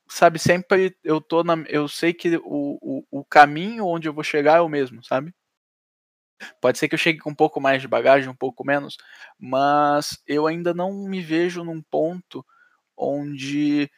[0.09, 4.23] sabe, sempre eu tô na, eu sei que o, o, o caminho onde eu vou
[4.23, 5.33] chegar é o mesmo, sabe?
[6.59, 8.97] Pode ser que eu chegue com um pouco mais de bagagem, um pouco menos,
[9.39, 12.45] mas eu ainda não me vejo num ponto
[12.97, 13.89] onde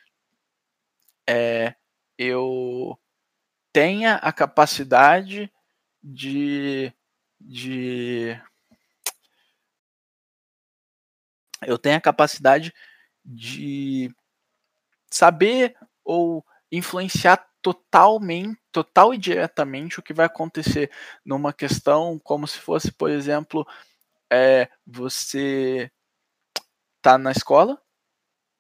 [1.28, 1.76] é,
[2.18, 2.98] eu
[3.74, 5.52] tenha a capacidade
[6.02, 6.94] de,
[7.42, 8.40] de
[11.66, 12.74] eu tenho a capacidade
[13.26, 14.14] de
[15.12, 20.92] saber ou influenciar totalmente, total e diretamente o que vai acontecer
[21.26, 23.66] numa questão como se fosse, por exemplo,
[24.32, 25.90] é, você
[27.02, 27.82] tá na escola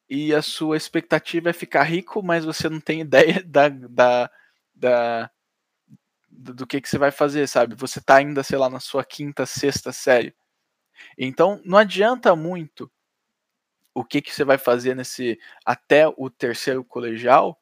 [0.10, 4.32] e a sua expectativa é ficar rico, mas você não tem ideia da, da
[4.84, 5.32] da
[6.30, 7.76] do que, que você vai fazer, sabe?
[7.76, 10.36] Você tá ainda, sei lá, na sua quinta, sexta série.
[11.18, 12.92] Então, não adianta muito
[13.94, 17.62] o que, que você vai fazer nesse até o terceiro colegial,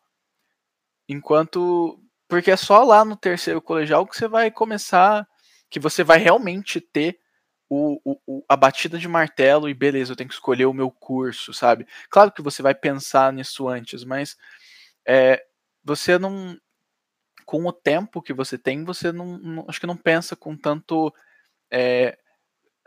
[1.07, 5.27] enquanto porque é só lá no terceiro colegial que você vai começar,
[5.69, 7.19] que você vai realmente ter
[7.69, 11.53] o, o, a batida de martelo e beleza, eu tenho que escolher o meu curso,
[11.53, 11.85] sabe?
[12.09, 14.37] Claro que você vai pensar nisso antes, mas
[15.05, 15.43] é,
[15.83, 16.57] você não
[17.51, 21.13] com o tempo que você tem, você não, não acho que não pensa com tanto.
[21.69, 22.17] É,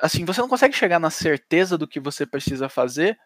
[0.00, 3.18] assim, você não consegue chegar na certeza do que você precisa fazer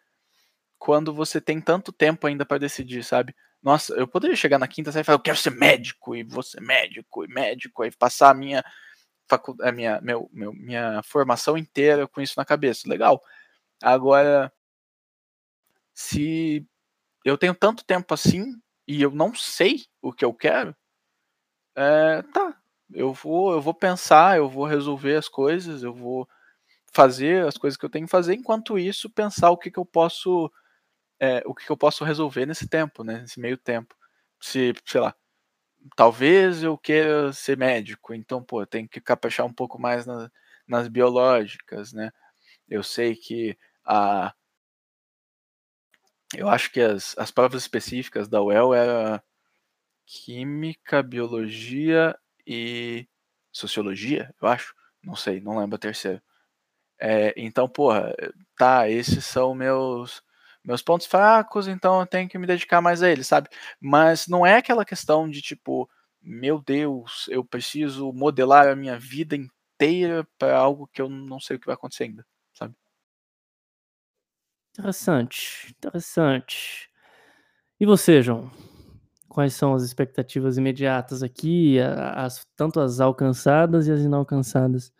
[0.77, 3.33] quando você tem tanto tempo ainda para decidir, sabe?
[3.63, 6.59] Nossa, eu poderia chegar na quinta série e falar, eu quero ser médico, e ser
[6.59, 8.61] médico, e médico, e passar a minha,
[9.61, 12.81] a minha, meu, meu, minha formação inteira com isso na cabeça.
[12.85, 13.23] Legal.
[13.81, 14.51] Agora,
[15.93, 16.67] se
[17.23, 20.75] eu tenho tanto tempo assim e eu não sei o que eu quero,
[21.79, 22.57] é, tá,
[22.93, 26.27] eu vou, eu vou pensar, eu vou resolver as coisas, eu vou
[26.93, 29.85] fazer as coisas que eu tenho que fazer, enquanto isso pensar o que, que eu
[29.85, 30.51] posso
[31.19, 33.95] é, o que, que eu posso resolver nesse tempo, né, nesse meio tempo.
[34.41, 35.15] Se, sei lá,
[35.95, 40.31] talvez eu queira ser médico, então, pô, eu tenho que caprichar um pouco mais na,
[40.67, 42.11] nas biológicas, né?
[42.69, 44.33] Eu sei que a
[46.35, 49.23] eu acho que as, as provas específicas da UEL era
[50.09, 53.07] Química, Biologia e
[53.51, 54.73] Sociologia, eu acho.
[55.03, 56.21] Não sei, não lembro a terceira.
[56.99, 58.13] É, então, porra,
[58.57, 60.23] tá, esses são meus
[60.63, 63.49] meus pontos fracos, então eu tenho que me dedicar mais a eles, sabe?
[63.79, 65.89] Mas não é aquela questão de tipo,
[66.21, 71.55] meu Deus, eu preciso modelar a minha vida inteira para algo que eu não sei
[71.55, 72.75] o que vai acontecer ainda, sabe?
[74.77, 76.89] Interessante, interessante.
[77.79, 78.51] E você, João?
[79.39, 84.91] Quais são as expectativas imediatas aqui, as, tanto as alcançadas e as inalcançadas?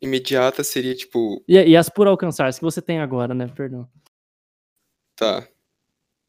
[0.00, 1.42] Imediata seria tipo.
[1.48, 3.48] E, e, as por alcançar, as que você tem agora, né?
[3.48, 3.90] Perdão.
[5.16, 5.48] Tá.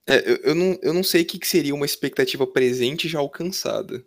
[0.10, 3.20] É, eu, eu, não, eu não sei o que, que seria uma expectativa presente já
[3.20, 4.04] alcançada.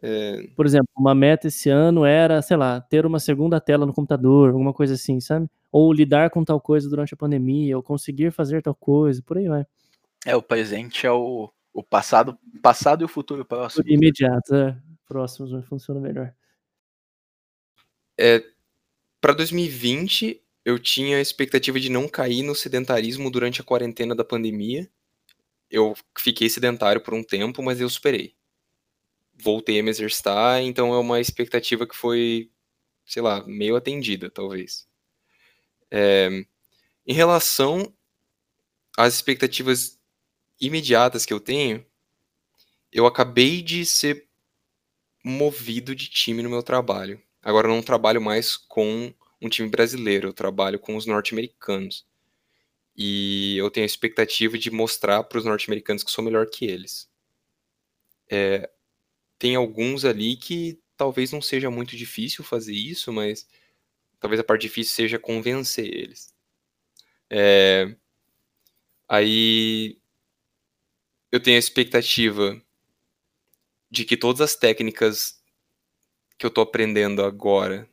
[0.00, 3.92] É, Por exemplo, uma meta esse ano era, sei lá, ter uma segunda tela no
[3.92, 5.50] computador, alguma coisa assim, sabe?
[5.70, 9.48] Ou lidar com tal coisa durante a pandemia, ou conseguir fazer tal coisa, por aí
[9.48, 9.66] vai.
[10.26, 13.84] É, o presente é o, o passado, passado e o futuro próximo.
[13.86, 14.76] Imediato, é.
[15.06, 16.34] Próximos vai funcionar melhor.
[18.18, 18.44] é,
[19.20, 24.24] para 2020, eu tinha a expectativa de não cair no sedentarismo durante a quarentena da
[24.24, 24.90] pandemia.
[25.70, 28.34] Eu fiquei sedentário por um tempo, mas eu superei.
[29.34, 32.50] Voltei a me exercitar, então é uma expectativa que foi,
[33.06, 34.87] sei lá, meio atendida, talvez.
[35.90, 36.28] É,
[37.06, 37.92] em relação
[38.96, 39.98] às expectativas
[40.60, 41.84] imediatas que eu tenho,
[42.92, 44.26] eu acabei de ser
[45.24, 47.20] movido de time no meu trabalho.
[47.42, 52.06] Agora eu não trabalho mais com um time brasileiro, eu trabalho com os norte-americanos.
[52.96, 57.08] E eu tenho a expectativa de mostrar para os norte-americanos que sou melhor que eles.
[58.30, 58.68] É,
[59.38, 63.46] tem alguns ali que talvez não seja muito difícil fazer isso, mas
[64.20, 66.34] talvez a parte difícil seja convencer eles.
[67.30, 67.94] É,
[69.08, 69.98] aí
[71.30, 72.60] eu tenho a expectativa
[73.90, 75.42] de que todas as técnicas
[76.38, 77.88] que eu tô aprendendo agora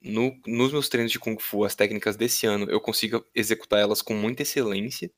[0.00, 4.02] no, nos meus treinos de Kung Fu, as técnicas desse ano, eu consiga executar elas
[4.02, 5.10] com muita excelência.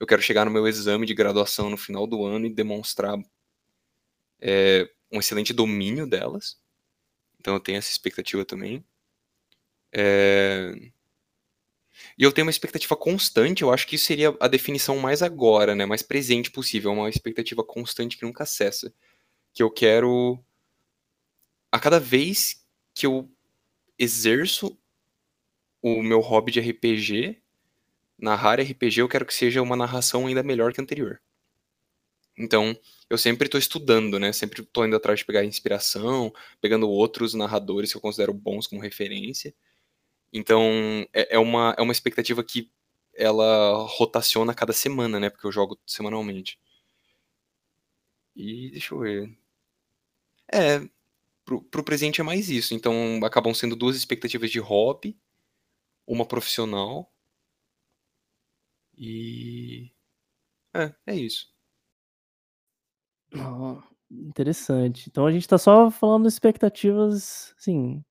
[0.00, 3.18] Eu quero chegar no meu exame de graduação no final do ano e demonstrar
[4.40, 6.58] é, um excelente domínio delas.
[7.40, 8.84] Então eu tenho essa expectativa também.
[9.92, 10.72] É...
[12.18, 15.74] E eu tenho uma expectativa constante, eu acho que isso seria a definição mais agora,
[15.74, 15.86] né?
[15.86, 18.92] Mais presente possível, uma expectativa constante que nunca cessa.
[19.52, 20.38] Que eu quero.
[21.70, 22.64] A cada vez
[22.94, 23.30] que eu
[23.98, 24.78] exerço
[25.82, 27.42] o meu hobby de RPG,
[28.18, 31.20] narrar RPG, eu quero que seja uma narração ainda melhor que a anterior.
[32.38, 32.76] Então,
[33.10, 34.32] eu sempre estou estudando, né?
[34.32, 38.80] Sempre estou indo atrás de pegar inspiração, pegando outros narradores que eu considero bons como
[38.80, 39.54] referência.
[40.32, 40.62] Então,
[41.12, 42.70] é, é, uma, é uma expectativa que
[43.14, 45.28] ela rotaciona cada semana, né?
[45.30, 46.58] Porque eu jogo semanalmente.
[48.36, 49.38] E deixa eu ver.
[50.52, 50.80] É,
[51.44, 52.74] pro, pro presente é mais isso.
[52.74, 55.18] Então, acabam sendo duas expectativas de hobby,
[56.06, 57.12] uma profissional.
[58.96, 59.90] E.
[60.74, 61.52] É, é isso.
[63.34, 63.80] Oh,
[64.10, 65.08] interessante.
[65.08, 68.04] Então a gente tá só falando expectativas, assim,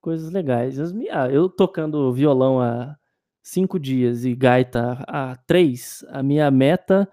[0.00, 0.78] coisas legais.
[0.78, 2.96] As ah, eu tocando violão há
[3.42, 7.08] cinco dias e gaita há três, a minha meta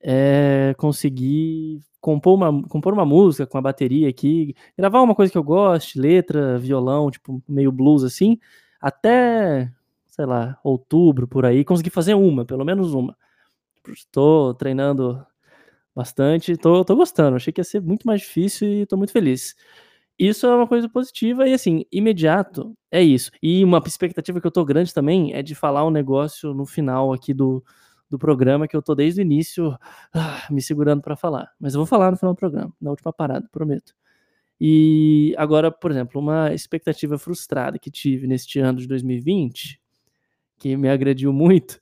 [0.00, 5.38] é conseguir compor uma, compor uma música com a bateria aqui, gravar uma coisa que
[5.38, 8.38] eu goste, letra, violão, tipo, meio blues assim,
[8.80, 9.72] até,
[10.08, 13.16] sei lá, outubro por aí, conseguir fazer uma, pelo menos uma.
[13.88, 15.24] Estou treinando
[15.94, 17.36] bastante, tô, tô gostando.
[17.36, 19.54] Achei que ia ser muito mais difícil e tô muito feliz.
[20.18, 23.30] Isso é uma coisa positiva e assim, imediato é isso.
[23.42, 27.12] E uma expectativa que eu tô grande também é de falar um negócio no final
[27.12, 27.64] aqui do,
[28.08, 29.76] do programa que eu tô desde o início
[30.14, 31.50] ah, me segurando para falar.
[31.58, 33.92] Mas eu vou falar no final do programa, na última parada, prometo.
[34.60, 39.80] E agora, por exemplo, uma expectativa frustrada que tive neste ano de 2020,
[40.58, 41.80] que me agrediu muito,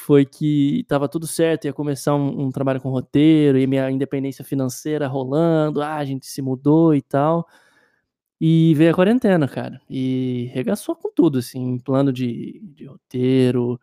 [0.00, 4.44] foi que estava tudo certo, ia começar um, um, trabalho com roteiro, e minha independência
[4.44, 7.46] financeira rolando, ah, a gente se mudou e tal.
[8.40, 13.78] E veio a quarentena, cara, e regaçou com tudo, assim, plano de, de roteiro,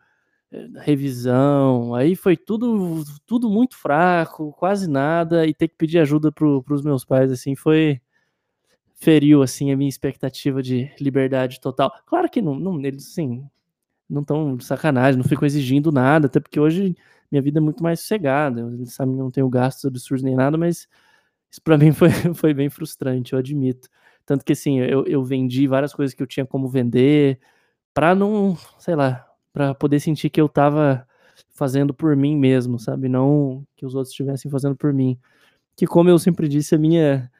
[0.80, 6.62] revisão, aí foi tudo, tudo muito fraco, quase nada, e ter que pedir ajuda pro,
[6.62, 8.00] pros meus pais, assim, foi
[8.94, 11.92] feriu, assim, a minha expectativa de liberdade total.
[12.06, 13.48] Claro que não, não eles, assim,
[14.08, 16.96] não estão de sacanagem, não ficam exigindo nada, até porque hoje
[17.30, 18.62] minha vida é muito mais sossegada.
[18.86, 20.88] Sabem que não tenho gastos absurdos nem nada, mas
[21.50, 23.88] isso para mim foi, foi bem frustrante, eu admito.
[24.24, 27.40] Tanto que assim, eu, eu vendi várias coisas que eu tinha como vender
[27.94, 31.06] para não, sei lá, para poder sentir que eu tava
[31.54, 33.08] fazendo por mim mesmo, sabe?
[33.08, 35.18] Não que os outros estivessem fazendo por mim.
[35.76, 37.30] Que como eu sempre disse, a minha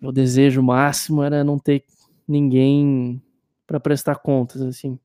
[0.00, 1.84] meu desejo máximo era não ter
[2.26, 3.22] ninguém
[3.66, 4.98] para prestar contas assim.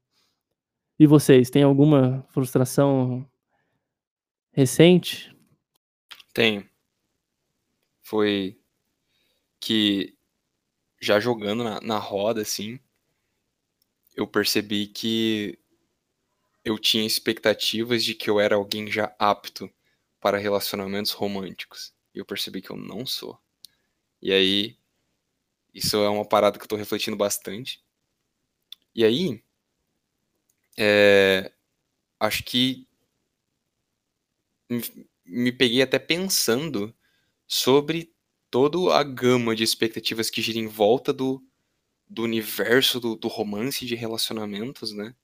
[0.99, 3.29] E vocês, tem alguma frustração
[4.51, 5.35] recente?
[6.33, 6.67] Tenho.
[8.01, 8.59] Foi
[9.59, 10.17] que
[10.99, 12.79] já jogando na, na roda, assim,
[14.15, 15.59] eu percebi que
[16.65, 19.71] eu tinha expectativas de que eu era alguém já apto
[20.19, 21.93] para relacionamentos românticos.
[22.13, 23.39] E eu percebi que eu não sou.
[24.19, 24.75] E aí,
[25.71, 27.83] isso é uma parada que eu tô refletindo bastante.
[28.95, 29.43] E aí,
[30.77, 31.51] é,
[32.19, 32.87] acho que
[35.25, 36.93] me- peguei até pensando
[37.47, 38.13] sobre
[38.51, 41.43] toda a gama de expectativas que gira em volta do,
[42.09, 45.15] do universo do, do romance de relacionamentos, né?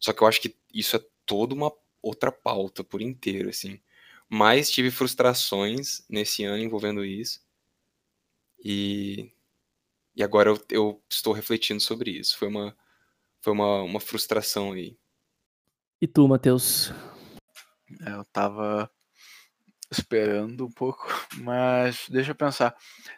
[0.00, 1.72] Só que eu acho que isso é toda uma
[2.02, 3.80] outra pauta por inteiro, assim.
[4.28, 7.40] Mas tive frustrações nesse ano envolvendo isso.
[8.64, 9.32] E,
[10.16, 12.38] e agora eu, eu estou refletindo sobre isso.
[12.38, 12.76] Foi uma,
[13.40, 14.98] foi uma, uma frustração aí.
[16.00, 16.90] E tu, Matheus?
[18.06, 18.90] É, Eu tava
[19.90, 21.06] esperando um pouco,
[21.42, 22.76] mas deixa eu pensar.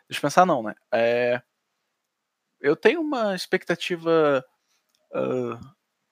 [0.09, 0.75] Deixa eu pensar não, né?
[0.93, 1.43] É,
[2.61, 4.45] eu tenho uma expectativa
[5.13, 5.61] ah,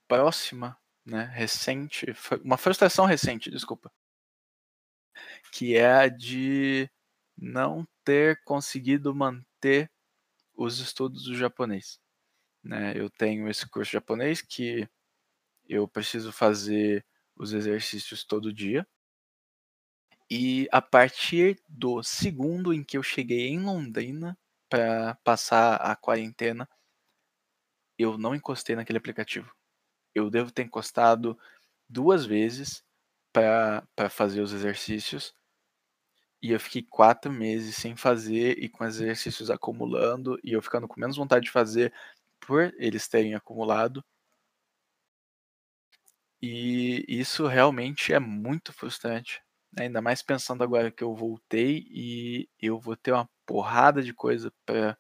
[0.09, 1.25] próxima, né?
[1.35, 2.07] Recente,
[2.43, 3.93] uma frustração recente, desculpa,
[5.53, 6.91] que é a de
[7.37, 9.91] não ter conseguido manter
[10.55, 12.01] os estudos do japonês.
[12.63, 12.93] Né?
[12.97, 14.89] Eu tenho esse curso japonês que
[15.69, 17.05] eu preciso fazer
[17.37, 18.87] os exercícios todo dia.
[20.31, 24.37] E a partir do segundo em que eu cheguei em Londrina
[24.69, 26.69] para passar a quarentena,
[27.99, 29.53] eu não encostei naquele aplicativo.
[30.15, 31.39] Eu devo ter encostado
[31.89, 32.85] duas vezes
[33.33, 35.35] para fazer os exercícios.
[36.41, 40.87] E eu fiquei quatro meses sem fazer e com os exercícios acumulando e eu ficando
[40.87, 41.93] com menos vontade de fazer
[42.49, 44.03] por eles terem acumulado.
[46.43, 49.41] E isso realmente é muito frustrante.
[49.73, 49.85] né?
[49.85, 54.53] Ainda mais pensando agora que eu voltei e eu vou ter uma porrada de coisa
[54.67, 54.97] para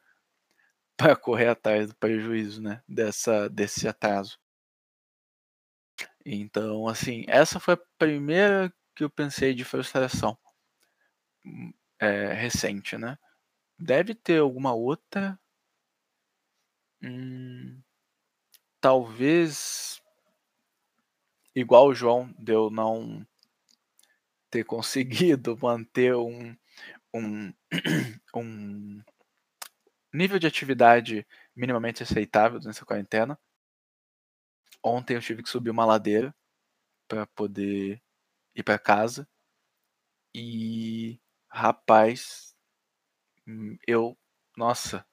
[0.99, 2.83] para correr atrás do prejuízo, né?
[2.89, 4.39] Dessa, desse atraso.
[6.25, 10.37] Então, assim, essa foi a primeira que eu pensei de frustração
[11.45, 13.19] hum, é, recente, né?
[13.79, 15.39] Deve ter alguma outra.
[17.03, 17.83] Hum,
[18.81, 20.03] talvez
[21.55, 23.27] igual o João, de eu não
[24.51, 26.57] ter conseguido manter um,
[27.15, 27.53] um,
[28.37, 29.03] um
[30.13, 33.39] nível de atividade minimamente aceitável nessa quarentena.
[34.83, 36.35] Ontem eu tive que subir uma ladeira
[37.09, 38.03] para poder
[38.55, 39.29] ir para casa.
[40.35, 42.55] E rapaz,
[43.47, 44.17] hum, eu,
[44.57, 45.07] nossa,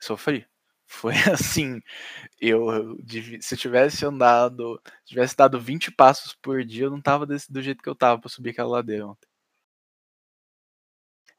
[0.00, 0.46] sofri.
[0.86, 1.80] Foi assim,
[2.40, 2.98] eu
[3.40, 7.52] se eu tivesse andado, se tivesse dado 20 passos por dia, eu não tava desse-
[7.52, 9.28] do jeito que eu tava para subir aquela ladeira ontem.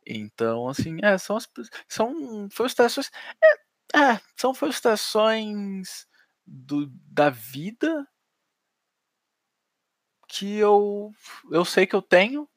[0.06, 1.48] Então, assim, é, são, as,
[1.88, 3.10] são frustrações.
[3.96, 6.08] É, é, são frustrações
[6.46, 8.08] do, da vida
[10.28, 11.12] que eu,
[11.52, 12.48] eu sei que eu tenho,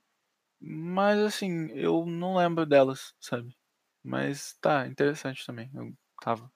[0.60, 3.56] mas assim, eu não lembro delas, sabe?
[4.04, 5.70] Mas tá, interessante também.
[5.74, 6.52] Eu tava.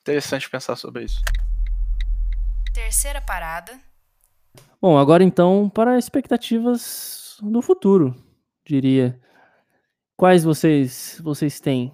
[0.00, 1.20] Interessante pensar sobre isso.
[2.72, 3.78] Terceira parada.
[4.80, 8.14] Bom, agora então para expectativas do futuro,
[8.66, 9.20] diria.
[10.16, 11.92] Quais vocês vocês têm?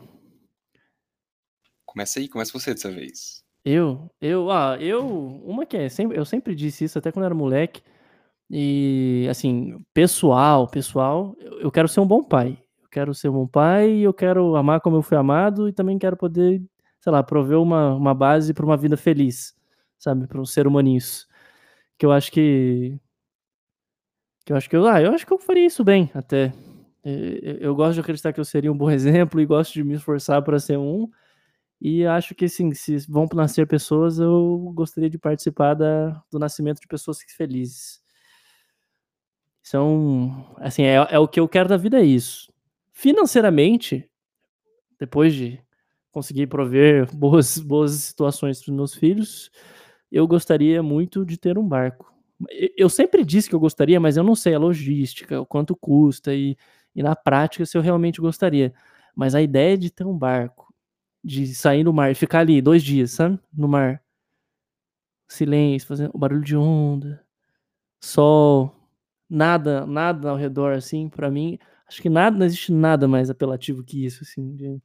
[1.84, 3.42] Começa aí, começa você dessa vez.
[3.64, 7.34] Eu, eu, ah, eu, uma que é, sempre, eu sempre disse isso até quando era
[7.34, 7.82] moleque.
[8.50, 12.59] E assim, pessoal, pessoal, eu, eu quero ser um bom pai.
[12.82, 15.98] Eu quero ser um bom pai, eu quero amar como eu fui amado e também
[15.98, 16.62] quero poder,
[17.01, 19.55] sei lá, prover uma, uma base para uma vida feliz,
[19.99, 21.26] sabe, para os ser humaninhos.
[21.99, 22.99] Que eu acho que
[24.44, 26.55] que eu acho que eu, ah, eu acho que eu faria isso bem, até.
[27.05, 29.94] Eu, eu gosto de acreditar que eu seria um bom exemplo e gosto de me
[29.94, 31.09] esforçar para ser um.
[31.80, 36.80] E acho que, assim, se vão nascer pessoas, eu gostaria de participar da, do nascimento
[36.80, 38.03] de pessoas felizes.
[39.62, 42.51] São, assim, é, é o que eu quero da vida, é isso.
[42.90, 44.11] Financeiramente,
[44.99, 45.62] depois de
[46.18, 49.50] conseguir prover boas, boas situações para os meus filhos,
[50.10, 52.12] eu gostaria muito de ter um barco.
[52.76, 56.34] Eu- sempre disse que eu gostaria, mas eu não sei a logística, o quanto custa
[56.34, 56.56] e,
[56.94, 58.72] e na prática se eu realmente gostaria.
[59.16, 60.72] Mas a ideia de ter um barco,
[61.24, 63.38] de sair no mar e ficar ali dois dias, sabe?
[63.52, 64.02] No mar.
[65.28, 67.22] Silêncio, fazendo o barulho de onda,
[68.02, 68.74] sol,
[69.30, 71.58] nada, nada ao redor, assim, pra mim,
[71.88, 74.82] acho que nada, não existe nada mais apelativo que isso, assim, de-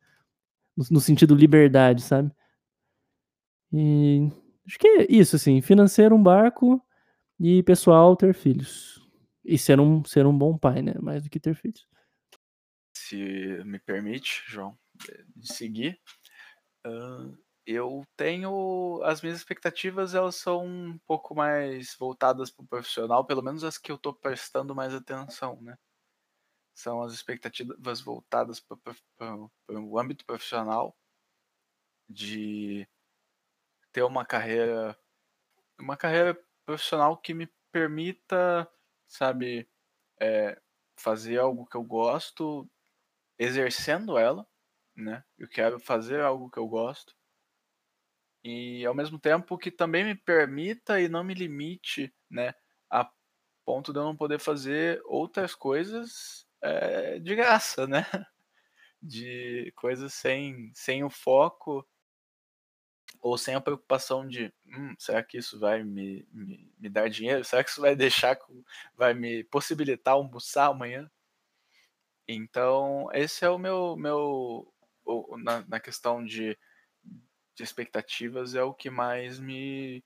[0.75, 2.31] no, sentido liberdade, sabe?
[3.71, 4.29] E
[4.65, 6.83] acho que é isso, assim, financeiro, um barco
[7.39, 9.01] e pessoal, ter filhos.
[9.43, 10.93] E ser um, ser um bom pai, né?
[11.01, 11.85] Mais do que ter filhos.
[12.95, 13.17] Se
[13.65, 14.77] me permite, João,
[15.09, 15.99] eh, seguir.
[16.85, 19.01] ahn, eu tenho.
[19.03, 23.77] As minhas expectativas elas são um pouco mais voltadas para o profissional, pelo menos as
[23.77, 25.77] que eu estou prestando mais atenção, né?
[26.73, 29.35] São as expectativas voltadas para
[29.69, 30.97] o âmbito profissional,
[32.09, 32.87] de
[33.91, 34.97] ter uma carreira.
[35.79, 38.69] Uma carreira profissional que me permita,
[39.07, 39.69] sabe,
[40.21, 40.59] é,
[40.97, 42.69] fazer algo que eu gosto,
[43.37, 44.47] exercendo ela,
[44.95, 45.23] né?
[45.37, 47.15] Eu quero fazer algo que eu gosto.
[48.43, 52.53] E ao mesmo tempo que também me permita e não me limite, né?
[52.89, 53.09] A
[53.65, 58.05] ponto de eu não poder fazer outras coisas é, de graça, né?
[59.05, 61.85] De coisas sem, sem o foco
[63.21, 67.43] ou sem a preocupação de hum, será que isso vai me, me, me, dar dinheiro?
[67.43, 68.37] Será que isso vai deixar,
[68.95, 71.11] vai me possibilitar almoçar amanhã?
[72.27, 74.73] Então, esse é o meu, meu
[75.37, 76.57] na, na questão de,
[77.55, 80.03] de expectativas, é o que mais me,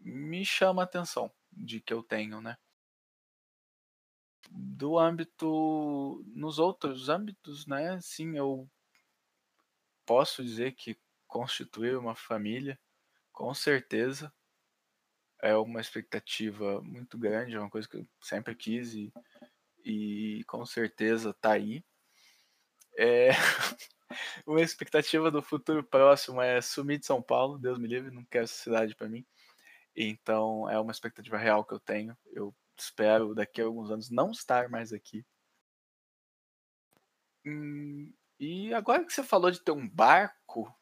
[0.00, 2.56] me chama a atenção de que eu tenho, né?
[4.50, 8.00] Do âmbito, nos outros âmbitos, né?
[8.00, 8.68] Sim, eu
[10.04, 12.78] posso dizer que constituir uma família,
[13.32, 14.32] com certeza,
[15.42, 19.12] é uma expectativa muito grande, é uma coisa que eu sempre quis e,
[19.84, 21.84] e com certeza tá aí.
[22.96, 23.30] É...
[24.46, 28.44] uma expectativa do futuro próximo é sumir de São Paulo, Deus me livre, não quero
[28.44, 29.26] essa cidade para mim.
[29.94, 32.16] Então é uma expectativa real que eu tenho.
[32.32, 35.24] Eu espero daqui a alguns anos não estar mais aqui.
[37.44, 40.74] Hum, e agora que você falou de ter um barco,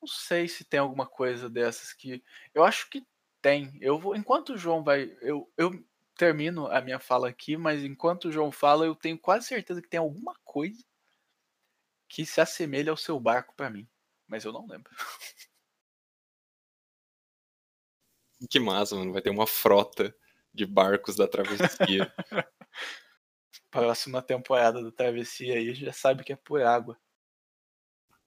[0.00, 2.22] não sei se tem alguma coisa dessas que.
[2.52, 3.06] Eu acho que
[3.40, 3.78] tem.
[3.80, 4.16] Eu vou.
[4.16, 5.16] Enquanto o João vai.
[5.20, 5.84] Eu, eu
[6.16, 9.88] termino a minha fala aqui, mas enquanto o João fala, eu tenho quase certeza que
[9.88, 10.84] tem alguma coisa
[12.08, 13.88] que se assemelha ao seu barco para mim.
[14.26, 14.92] Mas eu não lembro.
[18.50, 19.12] Que massa, mano.
[19.12, 20.14] Vai ter uma frota
[20.52, 22.12] de barcos da travessia.
[23.70, 26.98] Próxima temporada da travessia aí já sabe que é por água.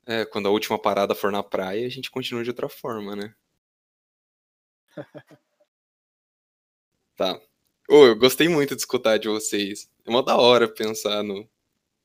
[0.08, 3.36] É, quando a última parada for na praia, a gente continua de outra forma, né?
[7.16, 7.40] tá.
[7.90, 9.90] Oh, eu gostei muito de escutar de vocês.
[10.06, 11.48] É uma da hora pensar no,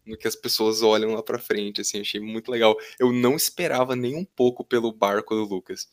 [0.05, 2.77] no que as pessoas olham lá pra frente, assim, achei muito legal.
[2.99, 5.89] Eu não esperava nem um pouco pelo barco do Lucas.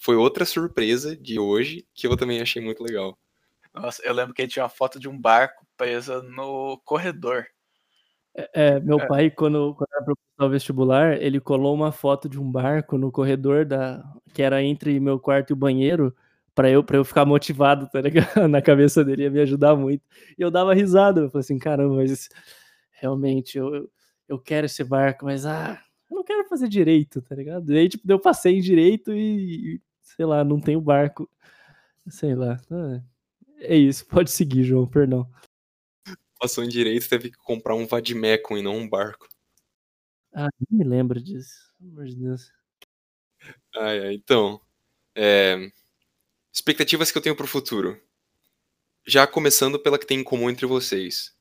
[0.00, 3.18] Foi outra surpresa de hoje que eu também achei muito legal.
[3.74, 7.44] Nossa, eu lembro que tinha uma foto de um barco presa no corredor.
[8.34, 9.06] É, é, meu é.
[9.06, 10.04] pai, quando, quando era
[10.36, 14.62] para o vestibular, ele colou uma foto de um barco no corredor da que era
[14.62, 16.16] entre meu quarto e o banheiro
[16.54, 18.24] para eu para eu ficar motivado, tá ligado?
[18.48, 20.02] Na cabeça dele ia me ajudar muito.
[20.38, 22.30] E eu dava risada, eu falei assim, caramba, mas
[22.92, 23.86] realmente eu,
[24.26, 25.78] eu quero esse barco, mas ah,
[26.10, 27.70] eu não quero fazer direito, tá ligado?
[27.70, 29.78] E aí tipo, eu passei em direito e
[30.20, 31.28] sei lá, não tenho barco.
[32.08, 32.60] Sei lá.
[32.70, 33.00] Ah,
[33.58, 35.28] é isso, pode seguir, João, perdão
[36.40, 39.28] passou em direito, teve que comprar um Vadimecum e não um barco.
[40.32, 41.70] Ah, não me lembro disso.
[41.78, 42.50] Pelo amor de Deus.
[43.76, 44.58] Ah, é, então.
[45.14, 45.70] É...
[46.50, 48.00] Expectativas que eu tenho pro futuro.
[49.06, 51.36] Já começando pela que tem em comum entre vocês.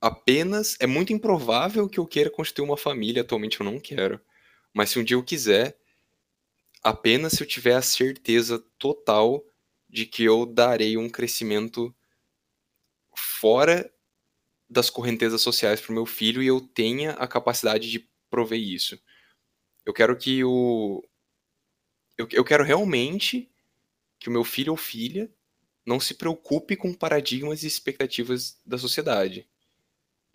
[0.00, 4.20] Apenas é muito improvável que eu queira constituir uma família, atualmente eu não quero.
[4.72, 5.78] Mas se um dia eu quiser,
[6.84, 9.42] apenas se eu tiver a certeza total
[9.88, 11.94] de que eu darei um crescimento
[13.16, 13.90] fora
[14.68, 19.00] das correntezas sociais para o meu filho e eu tenha a capacidade de prover isso.
[19.86, 21.02] Eu quero que o.
[22.18, 23.50] Eu, eu quero realmente
[24.18, 25.32] que o meu filho ou filha
[25.86, 29.48] não se preocupe com paradigmas e expectativas da sociedade.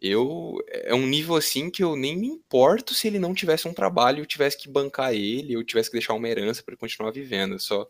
[0.02, 3.74] Eu é um nível assim que eu nem me importo se ele não tivesse um
[3.74, 7.12] trabalho, eu tivesse que bancar ele, eu tivesse que deixar uma herança para ele continuar
[7.12, 7.54] vivendo.
[7.56, 7.90] Eu só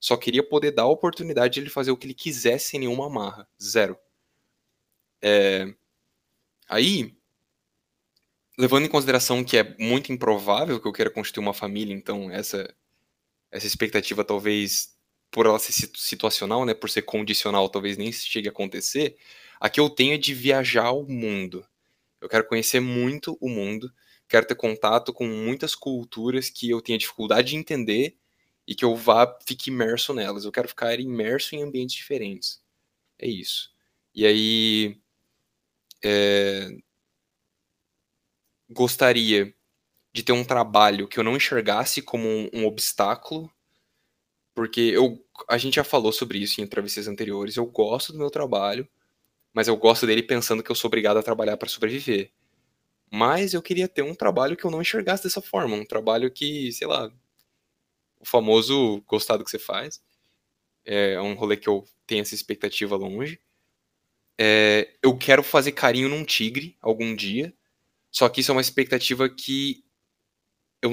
[0.00, 3.06] só queria poder dar a oportunidade de ele fazer o que ele quisesse sem nenhuma
[3.06, 3.98] amarra, zero.
[5.22, 5.74] É,
[6.68, 7.16] Aí,
[8.58, 12.72] levando em consideração que é muito improvável que eu queira constituir uma família, então essa
[13.52, 14.96] essa expectativa talvez
[15.30, 19.16] por ela ser situacional, né, por ser condicional, talvez nem chegue a acontecer.
[19.60, 21.66] A que eu tenho é de viajar o mundo.
[22.20, 23.92] Eu quero conhecer muito o mundo,
[24.28, 28.16] quero ter contato com muitas culturas que eu tenha dificuldade de entender
[28.66, 30.44] e que eu vá fique imerso nelas.
[30.44, 32.62] Eu quero ficar imerso em ambientes diferentes.
[33.18, 33.72] É isso.
[34.14, 35.00] E aí
[36.04, 36.70] é,
[38.68, 39.54] gostaria
[40.12, 43.50] de ter um trabalho que eu não enxergasse como um, um, obstáculo,
[44.54, 47.56] porque eu, a gente já falou sobre isso em entrevistas anteriores.
[47.56, 48.88] Eu gosto do meu trabalho,
[49.56, 52.30] mas eu gosto dele pensando que eu sou obrigado a trabalhar para sobreviver.
[53.10, 56.70] Mas eu queria ter um trabalho que eu não enxergasse dessa forma, um trabalho que,
[56.72, 57.10] sei lá,
[58.20, 60.02] o famoso gostar do que você faz.
[60.84, 63.40] É um rolê que eu tenho essa expectativa longe.
[64.38, 67.54] É, eu quero fazer carinho num tigre algum dia.
[68.10, 69.82] Só que isso é uma expectativa que
[70.82, 70.92] eu,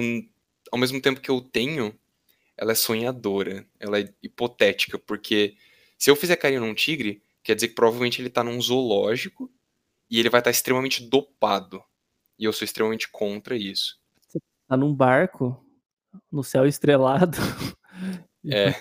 [0.72, 1.94] ao mesmo tempo que eu tenho,
[2.56, 5.58] ela é sonhadora, ela é hipotética, porque
[5.98, 9.52] se eu fizer carinho num tigre, quer dizer que provavelmente ele tá num zoológico
[10.10, 11.84] e ele vai estar extremamente dopado.
[12.40, 14.00] E eu sou extremamente contra isso.
[14.68, 15.64] Tá num barco,
[16.32, 17.38] no céu estrelado.
[18.46, 18.74] É.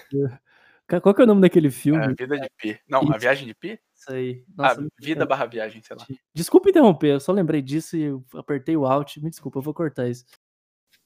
[1.00, 2.02] Qual que é o nome daquele É, filme?
[2.02, 2.80] a vida de Pi.
[2.88, 3.18] Não, a Isso.
[3.20, 3.78] viagem de Pi?
[3.94, 4.44] Isso aí.
[4.58, 6.04] Ah, Nossa, vida barra viagem, sei lá.
[6.34, 9.18] Desculpa interromper, eu só lembrei disso e apertei o Alt.
[9.18, 10.24] Me desculpa, eu vou cortar isso.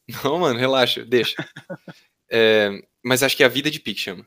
[0.25, 1.35] Não, mano, relaxa, deixa.
[2.31, 2.71] É,
[3.05, 4.27] mas acho que é a vida de Pi que chama.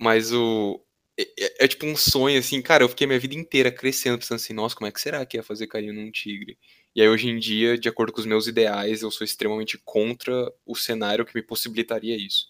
[0.00, 0.80] Mas o.
[1.18, 2.84] É, é- é tipo um sonho, assim, cara.
[2.84, 5.42] Eu fiquei minha vida inteira crescendo, pensando assim, nossa, como é que será que é
[5.42, 6.58] fazer carinho num tigre?
[6.94, 10.32] E aí, hoje em dia, de acordo com os meus ideais, eu sou extremamente contra
[10.66, 12.46] o cenário que me possibilitaria isso.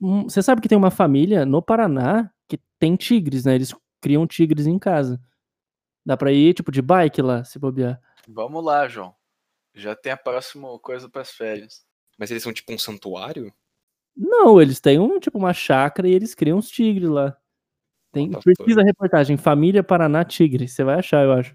[0.00, 3.54] Hum, Você sabe que tem uma família no Paraná que tem tigres, né?
[3.54, 5.20] Eles criam tigres em casa.
[6.04, 8.00] Dá pra ir, tipo, de bike lá, se bobear.
[8.26, 9.14] Vamos lá, João.
[9.74, 11.84] Já tem a próxima coisa pras férias.
[12.18, 13.52] Mas eles são tipo um santuário?
[14.16, 17.36] Não, eles têm um, tipo, uma chácara e eles criam os tigres lá.
[18.12, 20.66] Tem, pesquisa a reportagem, Família Paraná Tigre.
[20.66, 21.54] Você vai achar, eu acho.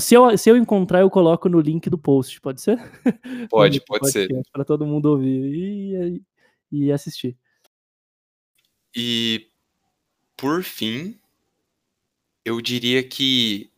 [0.00, 2.78] Se eu, se eu encontrar, eu coloco no link do post, pode ser?
[3.50, 4.28] Pode, pode ser.
[4.50, 6.22] Para todo mundo ouvir
[6.72, 7.36] e, e assistir.
[8.96, 9.50] E
[10.36, 11.18] por fim,
[12.44, 13.70] eu diria que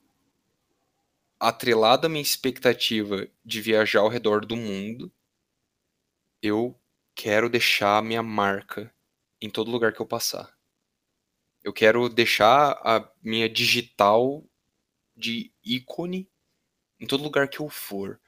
[1.40, 5.12] atrelado à minha expectativa de viajar ao redor do mundo,
[6.42, 6.78] eu
[7.14, 8.92] quero deixar a minha marca
[9.40, 10.55] em todo lugar que eu passar.
[11.66, 14.44] Eu quero deixar a minha digital
[15.16, 16.28] de ícone
[17.00, 18.20] em todo lugar que eu for.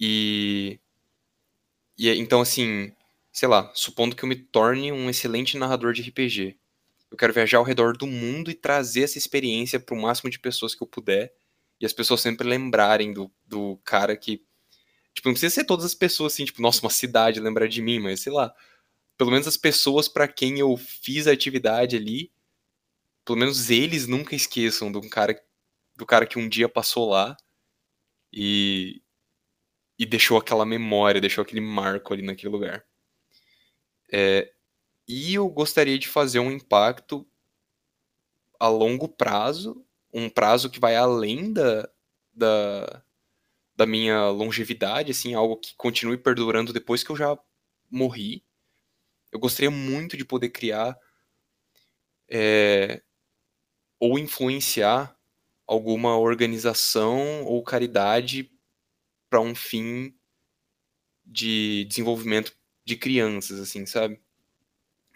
[0.00, 0.80] E,
[1.96, 2.92] e é- então assim,
[3.32, 6.56] sei lá, supondo que eu me torne um excelente narrador de RPG.
[7.10, 10.38] Eu quero viajar ao redor do mundo e trazer essa experiência para o máximo de
[10.38, 11.32] pessoas que eu puder.
[11.80, 14.42] E as pessoas sempre lembrarem do, do cara que.
[15.14, 18.00] Tipo, não precisa ser todas as pessoas assim, tipo, nossa, uma cidade lembrar de mim,
[18.00, 18.54] mas sei lá.
[19.18, 22.30] Pelo menos as pessoas para quem eu fiz a atividade ali,
[23.24, 25.40] pelo menos eles nunca esqueçam do cara,
[25.96, 27.36] do cara que um dia passou lá
[28.32, 29.02] e,
[29.98, 32.84] e deixou aquela memória, deixou aquele marco ali naquele lugar.
[34.12, 34.52] É,
[35.06, 37.26] e eu gostaria de fazer um impacto
[38.58, 41.88] a longo prazo, um prazo que vai além da,
[42.32, 43.02] da,
[43.74, 47.38] da minha longevidade, assim, algo que continue perdurando depois que eu já
[47.90, 48.44] morri.
[49.30, 50.98] Eu gostaria muito de poder criar
[52.28, 53.02] é,
[54.02, 55.16] ou influenciar
[55.64, 58.50] alguma organização ou caridade
[59.30, 60.12] para um fim
[61.24, 62.52] de desenvolvimento
[62.84, 64.20] de crianças, assim, sabe?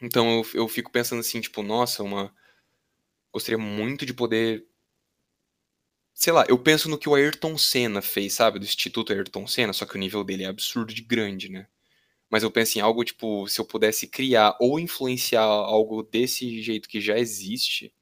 [0.00, 2.32] Então eu, eu fico pensando assim, tipo, nossa, uma.
[3.32, 4.64] Gostaria muito de poder.
[6.14, 8.60] Sei lá, eu penso no que o Ayrton Senna fez, sabe?
[8.60, 11.66] Do Instituto Ayrton Senna, só que o nível dele é absurdo de grande, né?
[12.30, 16.88] Mas eu penso em algo, tipo, se eu pudesse criar ou influenciar algo desse jeito
[16.88, 17.92] que já existe,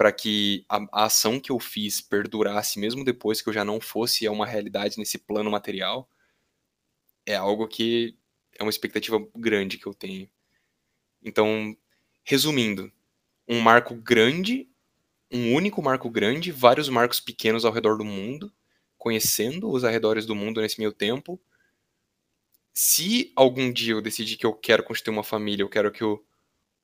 [0.00, 3.78] para que a, a ação que eu fiz perdurasse mesmo depois que eu já não
[3.78, 6.08] fosse uma realidade nesse plano material,
[7.26, 8.16] é algo que
[8.58, 10.26] é uma expectativa grande que eu tenho.
[11.22, 11.76] Então,
[12.24, 12.90] resumindo,
[13.46, 14.70] um marco grande,
[15.30, 18.50] um único marco grande, vários marcos pequenos ao redor do mundo,
[18.96, 21.38] conhecendo os arredores do mundo nesse meio tempo.
[22.72, 26.24] Se algum dia eu decidir que eu quero constituir uma família, eu quero que o,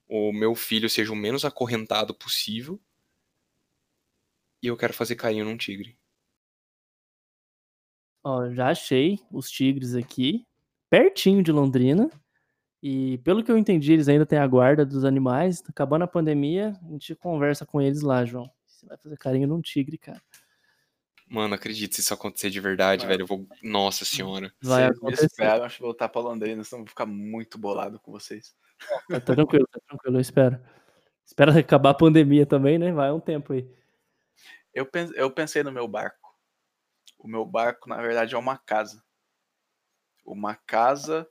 [0.06, 2.78] o meu filho seja o menos acorrentado possível.
[4.66, 5.97] E eu quero fazer carinho num tigre.
[8.24, 10.44] Ó, já achei os tigres aqui,
[10.90, 12.10] pertinho de Londrina.
[12.82, 15.62] E pelo que eu entendi, eles ainda têm a guarda dos animais.
[15.68, 18.51] Acabando a pandemia, a gente conversa com eles lá, João.
[18.66, 20.20] Você vai fazer carinho num tigre, cara.
[21.28, 23.10] Mano, acredito, se isso acontecer de verdade, Vai.
[23.10, 23.47] velho, eu vou.
[23.62, 24.52] Nossa senhora.
[24.60, 25.26] Vai me acontecer.
[25.26, 28.52] esperam, acho que voltar pra Londrina, senão eu vou ficar muito bolado com vocês.
[29.09, 30.60] Tá tranquilo, tá tranquilo, eu espero.
[31.24, 32.90] Espera acabar a pandemia também, né?
[32.90, 33.64] Vai um tempo aí.
[34.76, 36.36] Eu, eu pensei no meu barco.
[37.18, 39.02] O meu barco, na verdade, é uma casa.
[40.22, 41.26] Uma casa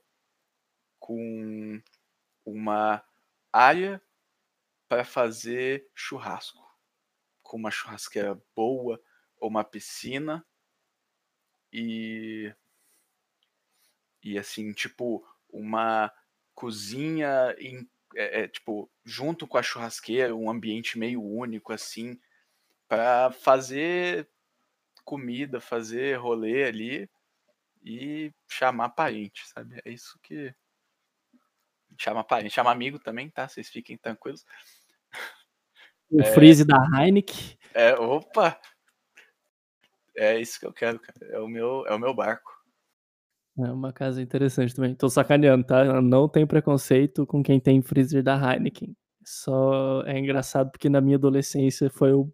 [0.98, 1.80] com
[2.44, 3.04] uma
[3.52, 4.02] área
[4.88, 6.60] para fazer churrasco.
[7.40, 9.00] Com uma churrasqueira boa,
[9.38, 10.44] ou uma piscina.
[11.72, 12.52] E.
[14.24, 16.12] E assim, tipo, uma
[16.52, 22.20] cozinha em, é, é, tipo, junto com a churrasqueira, um ambiente meio único, assim,
[22.88, 24.28] para fazer
[25.04, 27.10] comida, fazer rolê ali
[27.84, 29.80] e chamar parente, sabe?
[29.84, 30.54] É isso que.
[31.98, 33.48] Chama parente, chama amigo também, tá?
[33.48, 34.44] Vocês fiquem tranquilos.
[36.10, 37.58] O freeze da Heineken.
[37.72, 38.60] É, opa!
[40.16, 41.26] É isso que eu quero, cara.
[41.30, 42.52] É o meu, é o meu barco.
[43.58, 44.94] É uma casa interessante também.
[44.94, 46.00] Tô sacaneando, tá?
[46.02, 48.94] Não tem preconceito com quem tem freezer da Heineken.
[49.24, 52.30] Só é engraçado porque na minha adolescência foi o.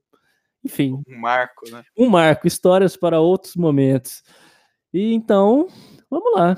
[0.65, 1.85] Enfim, Um marco, né?
[1.97, 4.23] um marco, histórias para outros momentos.
[4.93, 5.67] E então,
[6.09, 6.57] vamos lá.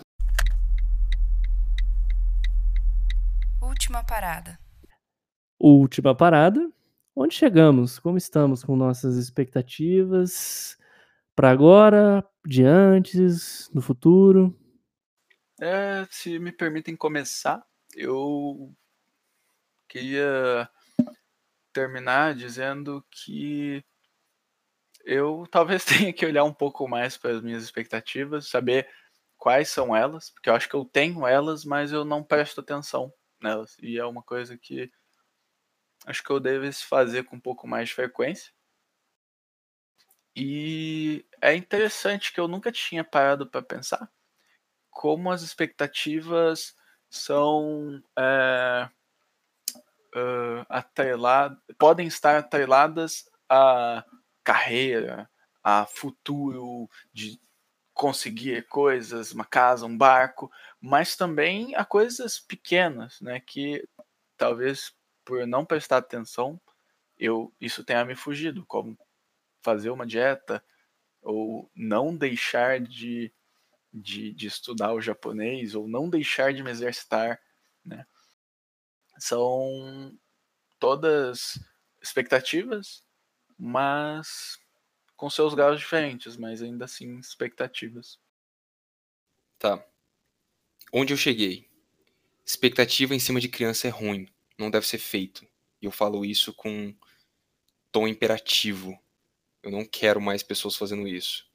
[3.62, 4.58] Última parada.
[5.58, 6.70] Última parada.
[7.16, 7.98] Onde chegamos?
[7.98, 10.76] Como estamos com nossas expectativas
[11.34, 14.54] para agora, de antes, no futuro?
[15.60, 17.64] É, se me permitem começar,
[17.94, 18.74] eu
[19.88, 20.68] queria
[21.72, 23.84] terminar dizendo que
[25.04, 28.88] eu talvez tenha que olhar um pouco mais para as minhas expectativas, saber
[29.36, 33.12] quais são elas, porque eu acho que eu tenho elas, mas eu não presto atenção
[33.40, 33.76] nelas.
[33.82, 34.90] E é uma coisa que
[36.06, 38.52] acho que eu devo fazer com um pouco mais de frequência.
[40.36, 44.10] E é interessante que eu nunca tinha parado para pensar
[44.94, 46.74] como as expectativas
[47.10, 48.88] são é,
[50.16, 54.04] uh, atreladas, podem estar atreladas a
[54.44, 55.28] carreira,
[55.62, 57.40] a futuro de
[57.94, 60.50] conseguir coisas, uma casa, um barco,
[60.80, 63.88] mas também a coisas pequenas, né, que
[64.36, 64.92] talvez
[65.24, 66.60] por não prestar atenção,
[67.18, 68.98] eu isso tenha me fugido, como
[69.62, 70.62] fazer uma dieta
[71.22, 73.32] ou não deixar de,
[73.92, 77.40] de, de estudar o japonês ou não deixar de me exercitar,
[77.84, 78.06] né?
[79.18, 80.12] São
[80.78, 81.58] todas
[82.02, 83.03] expectativas,
[83.58, 84.58] mas
[85.16, 88.18] com seus graus diferentes, mas ainda assim expectativas.
[89.58, 89.84] Tá.
[90.92, 91.68] Onde eu cheguei?
[92.44, 94.28] Expectativa em cima de criança é ruim,
[94.58, 95.46] não deve ser feito.
[95.80, 96.94] E eu falo isso com
[97.90, 98.98] tom imperativo.
[99.62, 101.48] Eu não quero mais pessoas fazendo isso.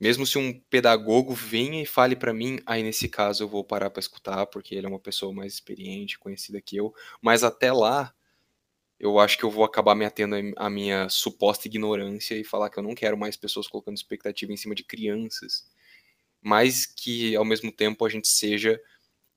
[0.00, 3.90] Mesmo se um pedagogo venha e fale para mim, aí nesse caso eu vou parar
[3.90, 6.94] para escutar, porque ele é uma pessoa mais experiente, conhecida que eu.
[7.20, 8.14] Mas até lá,
[8.98, 12.78] eu acho que eu vou acabar me atendo à minha suposta ignorância e falar que
[12.78, 15.70] eu não quero mais pessoas colocando expectativa em cima de crianças.
[16.42, 18.80] Mas que ao mesmo tempo a gente seja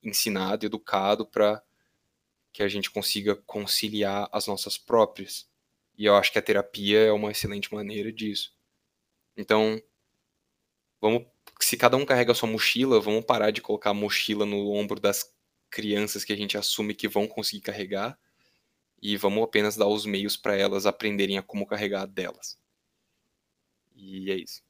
[0.01, 1.61] ensinado, educado para
[2.51, 5.47] que a gente consiga conciliar as nossas próprias.
[5.97, 8.55] E eu acho que a terapia é uma excelente maneira disso.
[9.38, 9.81] Então,
[10.99, 11.25] vamos,
[11.59, 14.99] se cada um carrega a sua mochila, vamos parar de colocar a mochila no ombro
[14.99, 15.33] das
[15.69, 18.19] crianças que a gente assume que vão conseguir carregar
[19.02, 22.60] e vamos apenas dar os meios para elas aprenderem a como carregar delas.
[23.95, 24.61] E é isso.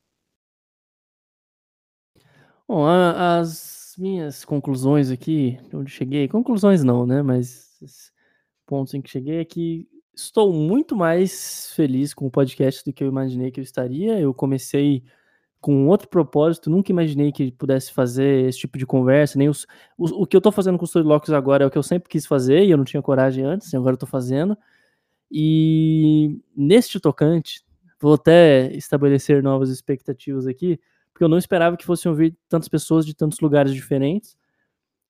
[2.68, 7.22] Bom, as minhas conclusões aqui, onde cheguei, conclusões não, né?
[7.22, 7.72] Mas
[8.66, 13.04] pontos em que cheguei é que estou muito mais feliz com o podcast do que
[13.04, 14.20] eu imaginei que eu estaria.
[14.20, 15.04] Eu comecei
[15.62, 20.26] com outro propósito, nunca imaginei que pudesse fazer esse tipo de conversa, nem os, o,
[20.26, 22.64] que eu tô fazendo com os Storylocks agora é o que eu sempre quis fazer
[22.64, 24.58] e eu não tinha coragem antes, e agora eu tô fazendo.
[25.32, 27.64] E neste tocante,
[28.00, 30.80] vou até estabelecer novas expectativas aqui,
[31.14, 34.36] porque eu não esperava que fossem ouvir tantas pessoas de tantos lugares diferentes.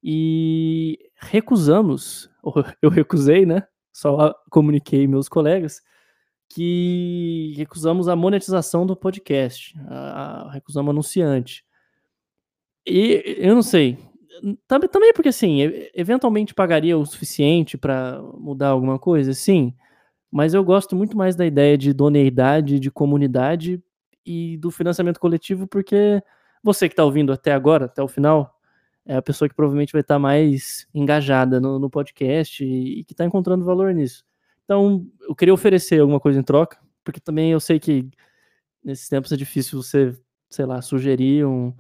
[0.04, 2.30] E recusamos,
[2.82, 3.64] eu recusei, né?
[3.94, 5.82] Só comuniquei meus colegas
[6.54, 11.64] que recusamos a monetização do podcast, a, a- recusamos anunciante.
[12.86, 13.98] E eu não sei,
[14.68, 15.60] também, também porque assim,
[15.94, 19.74] eventualmente pagaria o suficiente para mudar alguma coisa, sim,
[20.32, 23.82] mas eu gosto muito mais da ideia de idoneidade, de comunidade
[24.26, 26.22] e do financiamento coletivo, porque
[26.64, 28.56] você que está ouvindo até agora, até o final,
[29.06, 33.14] é a pessoa que provavelmente vai estar mais engajada no, no podcast e, e que
[33.14, 34.24] está encontrando valor nisso.
[34.72, 38.10] Então, eu queria oferecer alguma coisa em troca, porque também eu sei que
[38.84, 40.18] nesses tempos é difícil você,
[40.50, 41.74] sei lá, sugerir um,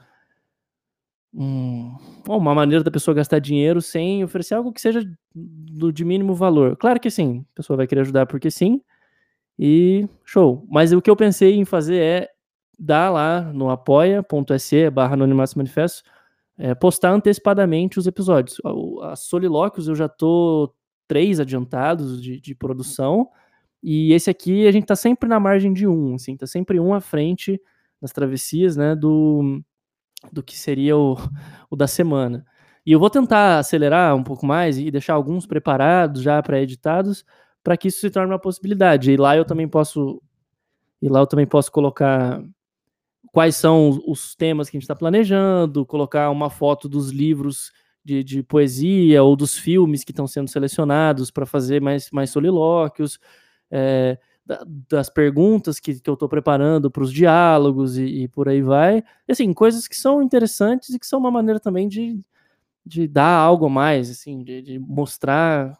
[1.33, 1.95] um-
[2.27, 5.01] uma maneira da pessoa gastar dinheiro sem oferecer algo que seja
[5.33, 6.75] do, de mínimo valor.
[6.75, 8.81] Claro que sim, a pessoa vai querer ajudar porque sim,
[9.59, 10.65] e show.
[10.69, 12.29] Mas o que eu pensei em fazer é
[12.79, 16.03] dar lá no apoia.se barra anonimato manifesto,
[16.57, 18.59] é, postar antecipadamente os episódios.
[18.65, 20.73] O- As solilóquios eu já tô
[21.11, 23.27] três adiantados de, de produção,
[23.83, 26.93] e esse aqui a gente tá sempre na margem de um, assim, tá sempre um
[26.93, 27.61] à frente
[28.01, 29.61] nas travessias, né, do,
[30.31, 31.17] do que seria o,
[31.69, 32.45] o da semana.
[32.85, 37.25] E eu vou tentar acelerar um pouco mais e deixar alguns preparados já pré-editados
[37.61, 39.11] para que isso se torne uma possibilidade.
[39.11, 40.21] E lá eu também posso
[41.01, 42.41] e lá eu também posso colocar
[43.33, 48.23] quais são os temas que a gente está planejando, colocar uma foto dos livros de,
[48.23, 53.19] de poesia ou dos filmes que estão sendo selecionados para fazer mais, mais solilóquios,
[53.69, 58.49] é, da, das perguntas que, que eu estou preparando para os diálogos e, e, por
[58.49, 59.03] aí vai.
[59.27, 62.19] E, assim, coisas que são interessantes e que são uma maneira também de,
[62.85, 65.77] de dar algo a mais, assim, de, de mostrar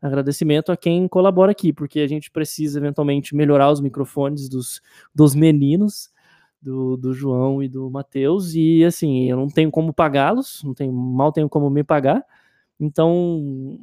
[0.00, 4.80] agradecimento a quem colabora aqui, porque a gente precisa eventualmente melhorar os microfones dos,
[5.14, 6.10] dos meninos,
[6.68, 10.92] do, do João e do Matheus, e assim, eu não tenho como pagá-los, não tenho,
[10.92, 12.22] mal tenho como me pagar,
[12.78, 13.78] então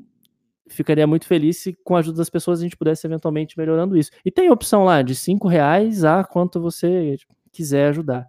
[0.68, 4.12] ficaria muito feliz se com a ajuda das pessoas a gente pudesse eventualmente melhorando isso.
[4.24, 7.18] E tem opção lá de cinco reais a quanto você
[7.52, 8.28] quiser ajudar.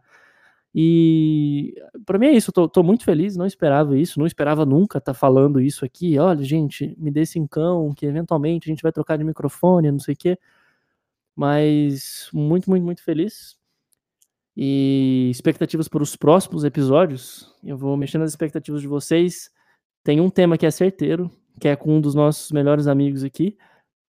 [0.75, 1.75] E
[2.05, 5.13] para mim é isso, tô, tô, muito feliz, não esperava isso, não esperava nunca estar
[5.13, 6.19] tá falando isso aqui.
[6.19, 10.15] Olha, gente, me dê cincão, que eventualmente a gente vai trocar de microfone, não sei
[10.15, 10.39] o quê.
[11.35, 13.57] Mas muito, muito, muito feliz.
[14.57, 17.55] E expectativas para os próximos episódios.
[17.63, 19.51] Eu vou mexer nas expectativas de vocês.
[20.03, 21.31] Tem um tema que é certeiro,
[21.61, 23.59] que é com um dos nossos melhores amigos aqui,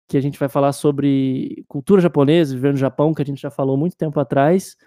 [0.07, 3.51] que a gente vai falar sobre cultura japonesa, viver no Japão, que a gente já
[3.51, 4.77] falou muito tempo atrás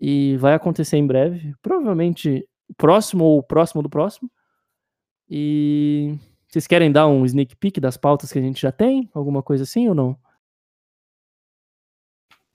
[0.00, 4.30] e vai acontecer em breve, provavelmente próximo ou próximo do próximo.
[5.28, 6.18] E
[6.48, 9.10] vocês querem dar um sneak peek das pautas que a gente já tem?
[9.12, 10.18] Alguma coisa assim ou não?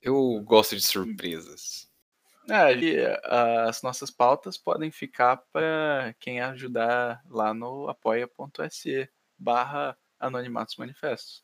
[0.02, 1.89] Eu gosto de surpresas.
[2.50, 2.98] É, e,
[3.68, 11.44] as nossas pautas podem ficar para quem ajudar lá no apoia.se barra anonimatos manifestos.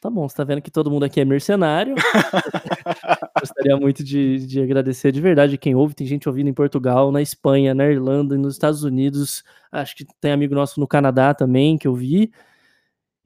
[0.00, 1.94] Tá bom, você tá vendo que todo mundo aqui é mercenário.
[3.40, 5.94] Gostaria muito de, de agradecer de verdade quem ouve.
[5.94, 9.42] Tem gente ouvindo em Portugal, na Espanha, na Irlanda e nos Estados Unidos.
[9.72, 12.30] Acho que tem amigo nosso no Canadá também que eu vi.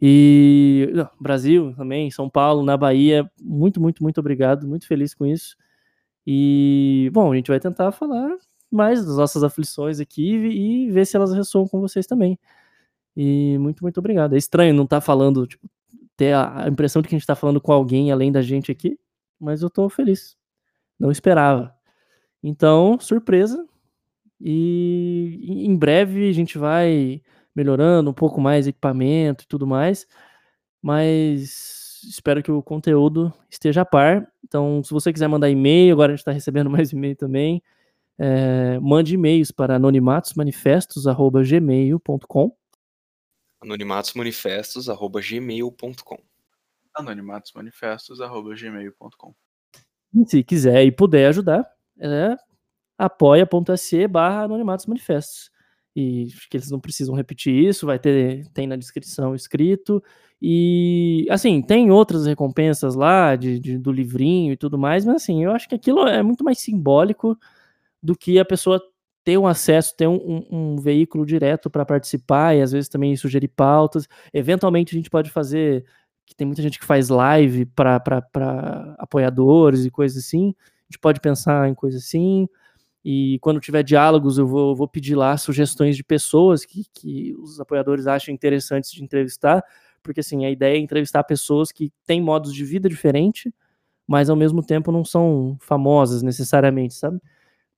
[0.00, 3.30] E Brasil também, São Paulo, na Bahia.
[3.40, 4.66] Muito, muito, muito obrigado.
[4.66, 5.56] Muito feliz com isso.
[6.26, 8.36] E, bom, a gente vai tentar falar
[8.70, 12.38] mais das nossas aflições aqui e ver se elas ressoam com vocês também.
[13.16, 14.34] E muito, muito obrigado.
[14.34, 15.68] É estranho não estar tá falando, tipo,
[16.16, 18.98] ter a impressão de que a gente está falando com alguém além da gente aqui,
[19.40, 20.36] mas eu estou feliz.
[20.98, 21.74] Não esperava.
[22.42, 23.66] Então, surpresa.
[24.40, 27.22] E em breve a gente vai
[27.54, 30.06] melhorando um pouco mais equipamento e tudo mais.
[30.82, 34.26] Mas espero que o conteúdo esteja a par.
[34.44, 37.62] Então, se você quiser mandar e-mail, agora a gente está recebendo mais e-mail também.
[38.18, 42.56] É, mande e-mails para anonimatosmanifestos.gmail.com
[43.62, 46.18] anonimatosmanifestos.gmail.com
[46.94, 49.34] anonimatosmanifestos.gmail.com
[50.26, 51.64] Se quiser e puder ajudar,
[51.98, 52.36] é
[52.98, 55.50] apoia.se barra anonimatosmanifestos.
[55.94, 60.02] E acho que eles não precisam repetir isso, vai ter, tem na descrição escrito.
[60.40, 65.44] E, assim, tem outras recompensas lá, de, de, do livrinho e tudo mais, mas, assim,
[65.44, 67.36] eu acho que aquilo é muito mais simbólico
[68.02, 68.80] do que a pessoa
[69.24, 70.16] ter um acesso, ter um,
[70.50, 74.08] um, um veículo direto para participar e às vezes também sugerir pautas.
[74.32, 75.84] Eventualmente a gente pode fazer,
[76.24, 78.00] que tem muita gente que faz live para
[78.98, 80.54] apoiadores e coisas assim.
[80.58, 82.48] A gente pode pensar em coisas assim.
[83.04, 87.58] E quando tiver diálogos, eu vou, vou pedir lá sugestões de pessoas que, que os
[87.58, 89.64] apoiadores acham interessantes de entrevistar,
[90.02, 93.52] porque assim, a ideia é entrevistar pessoas que têm modos de vida diferente,
[94.06, 97.20] mas ao mesmo tempo não são famosas necessariamente, sabe?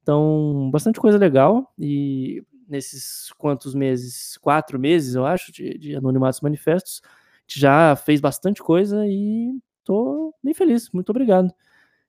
[0.02, 1.72] Então, bastante coisa legal.
[1.78, 4.36] E nesses quantos meses?
[4.38, 7.00] Quatro meses, eu acho, de, de Anonimatos Manifestos,
[7.46, 9.54] já fez bastante coisa e
[9.84, 10.90] tô bem feliz.
[10.90, 11.52] Muito obrigado.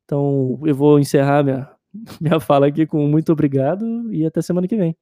[0.06, 1.70] Então, eu vou encerrar minha,
[2.20, 4.96] minha fala aqui com muito obrigado e até semana que vem.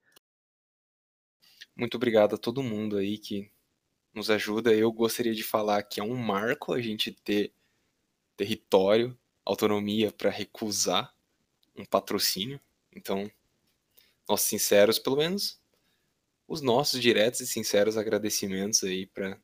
[1.76, 3.50] Muito obrigado a todo mundo aí que
[4.14, 4.74] nos ajuda.
[4.74, 7.54] Eu gostaria de falar que é um marco a gente ter
[8.36, 11.14] território, autonomia para recusar
[11.76, 12.60] um patrocínio.
[12.94, 13.32] Então,
[14.28, 15.60] nossos sinceros, pelo menos
[16.48, 19.40] os nossos diretos e sinceros agradecimentos aí para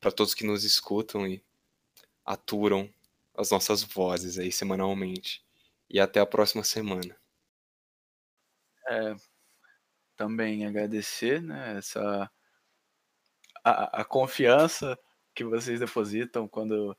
[0.00, 1.42] para todos que nos escutam e
[2.24, 2.88] aturam
[3.34, 5.44] as nossas vozes aí semanalmente.
[5.90, 7.16] E até a próxima semana.
[8.88, 9.14] É,
[10.16, 12.30] também agradecer né, essa
[13.64, 14.98] a, a confiança
[15.34, 16.96] que vocês depositam quando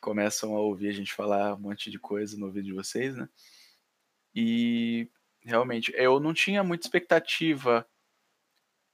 [0.00, 3.28] começam a ouvir a gente falar um monte de coisa no vídeo de vocês, né?
[4.34, 5.10] E
[5.42, 7.86] realmente, eu não tinha muita expectativa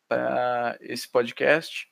[0.09, 1.91] para esse podcast,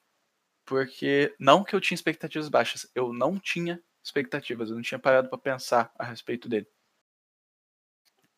[0.65, 5.28] porque não que eu tinha expectativas baixas, eu não tinha expectativas, eu não tinha parado
[5.28, 6.66] para pensar a respeito dele.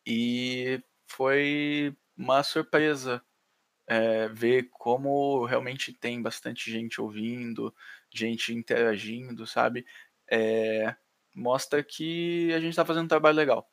[0.09, 3.21] E foi uma surpresa
[3.87, 7.73] é, ver como realmente tem bastante gente ouvindo,
[8.13, 9.85] gente interagindo, sabe?
[10.31, 10.95] É,
[11.35, 13.69] mostra que a gente está fazendo um trabalho legal,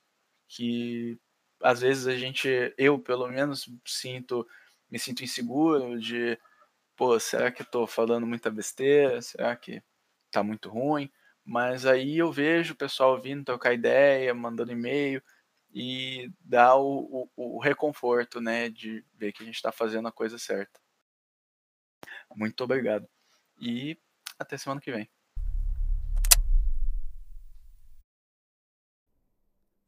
[0.49, 1.19] que
[1.63, 2.49] às vezes a gente,
[2.79, 4.47] eu pelo menos sinto,
[4.91, 6.39] me sinto inseguro de,
[6.97, 9.23] pô, será que eu tô falando muita besteira?
[9.23, 9.83] Será que
[10.33, 11.11] tá muito ruim?
[11.45, 15.23] Mas aí eu vejo o pessoal vindo trocar ideia, mandando e-mail
[15.75, 20.13] e dá o, o, o reconforto, né, de ver que a gente está fazendo a
[20.13, 20.81] coisa certa.
[22.37, 23.09] Muito obrigado.
[23.61, 23.99] E
[24.39, 25.09] até semana que vem.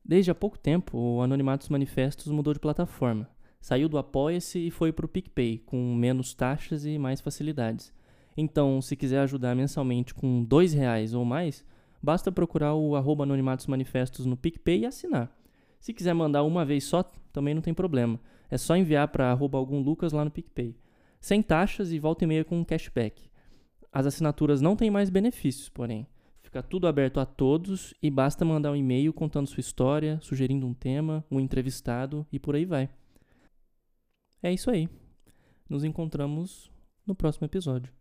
[0.05, 3.29] Desde há pouco tempo, o Anonimatos Manifestos mudou de plataforma.
[3.61, 7.93] Saiu do Apoia-se e foi para o PicPay, com menos taxas e mais facilidades.
[8.37, 11.65] Então, se quiser ajudar mensalmente com R$ reais ou mais,
[12.03, 15.37] basta procurar o arroba Anonimatos Manifestos no PicPay e assinar.
[15.81, 18.21] Se quiser mandar uma vez só, também não tem problema.
[18.51, 20.77] É só enviar para algum Lucas lá no PicPay.
[21.21, 23.31] Sem taxas e volta e meia com um cashback.
[23.93, 26.07] As assinaturas não têm mais benefícios, porém.
[26.43, 30.75] Fica tudo aberto a todos e basta mandar um e-mail contando sua história, sugerindo um
[30.75, 32.89] tema, um entrevistado e por aí vai.
[34.43, 34.89] É isso aí.
[35.69, 36.71] Nos encontramos
[37.05, 37.96] no próximo episódio.